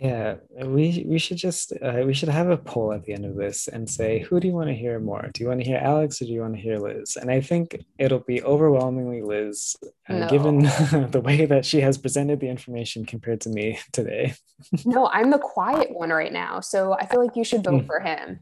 Yeah, 0.00 0.36
we 0.64 1.04
we 1.06 1.18
should 1.18 1.36
just 1.36 1.72
uh, 1.82 2.02
we 2.06 2.14
should 2.14 2.28
have 2.28 2.48
a 2.48 2.56
poll 2.56 2.92
at 2.92 3.04
the 3.04 3.12
end 3.12 3.24
of 3.24 3.36
this 3.36 3.68
and 3.68 3.88
say 3.88 4.20
who 4.20 4.40
do 4.40 4.48
you 4.48 4.54
want 4.54 4.68
to 4.68 4.74
hear 4.74 4.98
more? 4.98 5.30
Do 5.32 5.42
you 5.42 5.48
want 5.48 5.60
to 5.60 5.66
hear 5.66 5.78
Alex 5.78 6.22
or 6.22 6.24
do 6.24 6.32
you 6.32 6.40
want 6.40 6.54
to 6.54 6.60
hear 6.60 6.78
Liz? 6.78 7.16
And 7.16 7.30
I 7.30 7.40
think 7.40 7.84
it'll 7.98 8.20
be 8.20 8.42
overwhelmingly 8.42 9.22
Liz, 9.22 9.76
uh, 10.08 10.14
no. 10.14 10.28
given 10.28 10.62
the 11.10 11.22
way 11.22 11.44
that 11.46 11.64
she 11.64 11.80
has 11.80 11.98
presented 11.98 12.40
the 12.40 12.48
information 12.48 13.04
compared 13.04 13.40
to 13.42 13.50
me 13.50 13.78
today. 13.92 14.34
no, 14.84 15.06
I'm 15.08 15.30
the 15.30 15.38
quiet 15.38 15.90
one 15.90 16.10
right 16.10 16.32
now, 16.32 16.60
so 16.60 16.94
I 16.94 17.06
feel 17.06 17.22
like 17.22 17.36
you 17.36 17.44
should 17.44 17.64
vote 17.64 17.82
hmm. 17.82 17.86
for 17.86 18.00
him. 18.00 18.40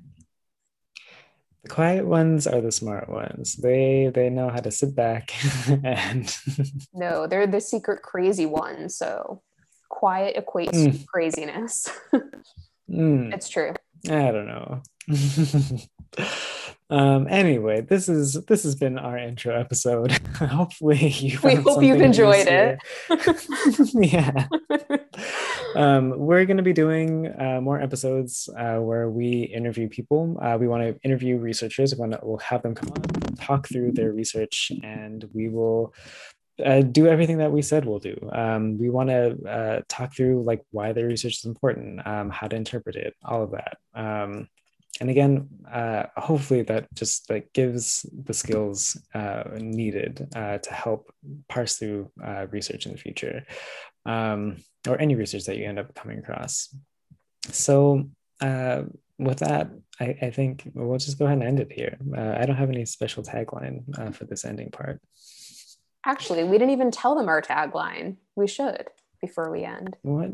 The 1.64 1.70
quiet 1.70 2.06
ones 2.06 2.46
are 2.46 2.60
the 2.60 2.72
smart 2.72 3.08
ones. 3.08 3.56
They 3.56 4.10
they 4.14 4.30
know 4.30 4.48
how 4.48 4.60
to 4.60 4.70
sit 4.70 4.94
back 4.94 5.32
and. 5.84 6.36
no, 6.94 7.26
they're 7.26 7.48
the 7.48 7.60
secret 7.60 8.02
crazy 8.02 8.46
ones. 8.46 8.96
So 8.96 9.42
quiet 9.98 10.36
equates 10.36 10.74
mm. 10.74 10.92
to 10.92 11.06
craziness. 11.06 11.90
mm. 12.88 13.34
It's 13.34 13.48
true. 13.48 13.74
I 14.08 14.30
don't 14.30 14.46
know. 14.46 14.82
um 16.90 17.26
anyway 17.28 17.82
this 17.82 18.08
is 18.08 18.32
this 18.46 18.62
has 18.62 18.74
been 18.74 18.98
our 18.98 19.18
intro 19.18 19.58
episode 19.58 20.10
hopefully 20.36 21.08
you 21.08 21.38
we 21.44 21.54
hope 21.54 21.82
you've 21.82 22.00
enjoyed 22.00 22.46
it 22.46 22.78
yeah 23.94 24.46
um 25.76 26.18
we're 26.18 26.46
going 26.46 26.56
to 26.56 26.62
be 26.62 26.72
doing 26.72 27.26
uh, 27.38 27.60
more 27.60 27.80
episodes 27.80 28.48
uh, 28.58 28.76
where 28.76 29.10
we 29.10 29.42
interview 29.42 29.86
people 29.88 30.38
uh, 30.40 30.56
we 30.58 30.66
want 30.66 30.82
to 30.82 30.98
interview 31.02 31.36
researchers 31.36 31.94
we 31.94 32.00
want 32.00 32.12
to 32.12 32.18
we'll 32.22 32.38
have 32.38 32.62
them 32.62 32.74
come 32.74 32.88
on 32.90 33.34
talk 33.36 33.68
through 33.68 33.92
their 33.92 34.12
research 34.12 34.72
and 34.82 35.28
we 35.34 35.48
will 35.48 35.92
uh, 36.64 36.80
do 36.80 37.06
everything 37.06 37.38
that 37.38 37.52
we 37.52 37.62
said 37.62 37.84
we'll 37.84 37.98
do. 37.98 38.16
Um, 38.32 38.78
we 38.78 38.90
want 38.90 39.10
to 39.10 39.36
uh, 39.48 39.80
talk 39.88 40.14
through 40.14 40.42
like 40.42 40.62
why 40.70 40.92
the 40.92 41.04
research 41.04 41.38
is 41.38 41.44
important, 41.44 42.06
um, 42.06 42.30
how 42.30 42.48
to 42.48 42.56
interpret 42.56 42.96
it, 42.96 43.14
all 43.24 43.42
of 43.42 43.52
that. 43.52 43.78
Um, 43.94 44.48
and 45.00 45.10
again, 45.10 45.48
uh, 45.70 46.04
hopefully 46.16 46.62
that 46.62 46.92
just 46.94 47.30
like 47.30 47.52
gives 47.52 48.04
the 48.24 48.34
skills 48.34 49.00
uh, 49.14 49.44
needed 49.56 50.28
uh, 50.34 50.58
to 50.58 50.72
help 50.72 51.12
parse 51.48 51.76
through 51.76 52.10
uh, 52.24 52.46
research 52.50 52.86
in 52.86 52.92
the 52.92 52.98
future, 52.98 53.44
um, 54.06 54.56
or 54.88 55.00
any 55.00 55.14
research 55.14 55.44
that 55.44 55.56
you 55.56 55.66
end 55.66 55.78
up 55.78 55.94
coming 55.94 56.18
across. 56.18 56.74
So 57.50 58.08
with 58.40 59.38
that, 59.40 59.70
I, 60.00 60.16
I, 60.22 60.30
think 60.30 60.70
we'll 60.74 60.98
just 60.98 61.18
go 61.18 61.24
ahead 61.26 61.38
and 61.38 61.46
end 61.46 61.60
it 61.60 61.72
here. 61.72 61.98
I 62.16 62.46
don't 62.46 62.56
have 62.56 62.70
any 62.70 62.84
special 62.84 63.22
tagline 63.22 64.14
for 64.14 64.24
this 64.24 64.44
ending 64.44 64.70
part. 64.70 65.00
Actually, 66.04 66.44
we 66.44 66.58
didn't 66.58 66.70
even 66.70 66.90
tell 66.90 67.14
them 67.14 67.28
our 67.28 67.42
tagline. 67.42 68.16
We 68.36 68.46
should 68.46 68.88
before 69.20 69.50
we 69.50 69.64
end. 69.64 69.96
What? 70.02 70.30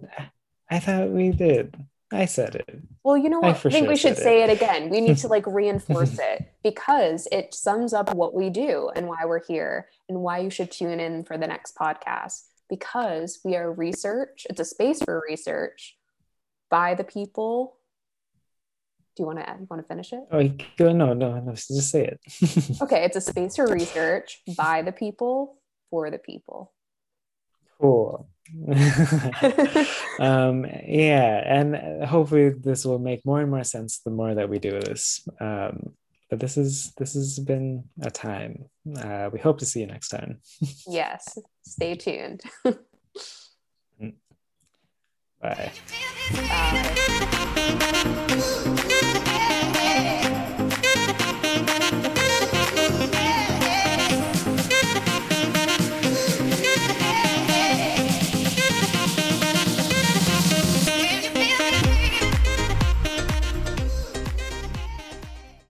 I 0.71 0.79
thought 0.79 1.11
we 1.11 1.31
did. 1.31 1.77
I 2.13 2.27
said 2.27 2.55
it. 2.55 2.79
Well, 3.03 3.17
you 3.17 3.29
know 3.29 3.41
what? 3.41 3.57
I, 3.57 3.59
I 3.59 3.71
think 3.71 3.85
sure 3.85 3.89
we 3.89 3.97
should 3.97 4.17
say 4.17 4.43
it. 4.43 4.51
it 4.51 4.57
again. 4.57 4.89
We 4.89 5.01
need 5.01 5.17
to 5.19 5.29
like 5.29 5.47
reinforce 5.49 6.19
it 6.19 6.53
because 6.63 7.27
it 7.33 7.55
sums 7.55 7.93
up 7.93 8.15
what 8.15 8.35
we 8.35 8.51
do 8.51 8.91
and 8.95 9.09
why 9.09 9.25
we're 9.25 9.45
here 9.45 9.89
and 10.09 10.21
why 10.21 10.39
you 10.39 10.51
should 10.51 10.71
tune 10.71 11.01
in 11.01 11.25
for 11.25 11.37
the 11.37 11.47
next 11.47 11.77
podcast. 11.77 12.43
Because 12.69 13.41
we 13.45 13.57
are 13.57 13.73
research, 13.73 14.47
it's 14.49 14.61
a 14.61 14.65
space 14.65 15.03
for 15.03 15.23
research 15.29 15.97
by 16.71 16.95
the 16.95 17.05
people 17.05 17.77
do 19.17 19.23
you 19.23 19.27
want 19.27 19.39
to 19.39 19.57
you 19.61 19.67
want 19.71 19.83
to 19.83 19.89
finish 19.89 20.13
it? 20.13 20.21
Oh, 20.31 20.49
go 20.77 20.93
no, 20.93 21.13
no, 21.13 21.39
no. 21.39 21.53
Just 21.53 21.91
say 21.91 22.07
it. 22.07 22.21
okay, 22.83 23.05
it's 23.05 23.17
a 23.17 23.21
space 23.21 23.57
for 23.57 23.67
research 23.67 24.43
by 24.57 24.83
the 24.83 24.93
people 24.93 25.59
for 25.91 26.11
the 26.11 26.19
people. 26.19 26.73
Cool. 27.81 28.29
um, 30.19 30.67
yeah, 30.87 31.43
and 31.47 32.05
hopefully 32.05 32.51
this 32.51 32.85
will 32.85 32.99
make 32.99 33.25
more 33.25 33.41
and 33.41 33.51
more 33.51 33.65
sense 33.65 34.01
the 34.01 34.11
more 34.11 34.35
that 34.35 34.49
we 34.49 34.59
do 34.59 34.73
this. 34.73 35.27
Um, 35.41 35.95
but 36.29 36.41
this 36.41 36.57
is 36.57 36.93
this 36.99 37.15
has 37.15 37.39
been 37.39 37.85
a 38.03 38.11
time. 38.11 38.65
Uh, 38.97 39.31
we 39.33 39.39
hope 39.39 39.59
to 39.59 39.67
see 39.67 39.81
you 39.81 39.87
next 39.87 40.09
time. 40.09 40.41
yes, 40.89 41.39
stay 41.63 41.95
tuned. 41.95 42.43
Bye. 45.41 45.73
Bye. 46.33 48.21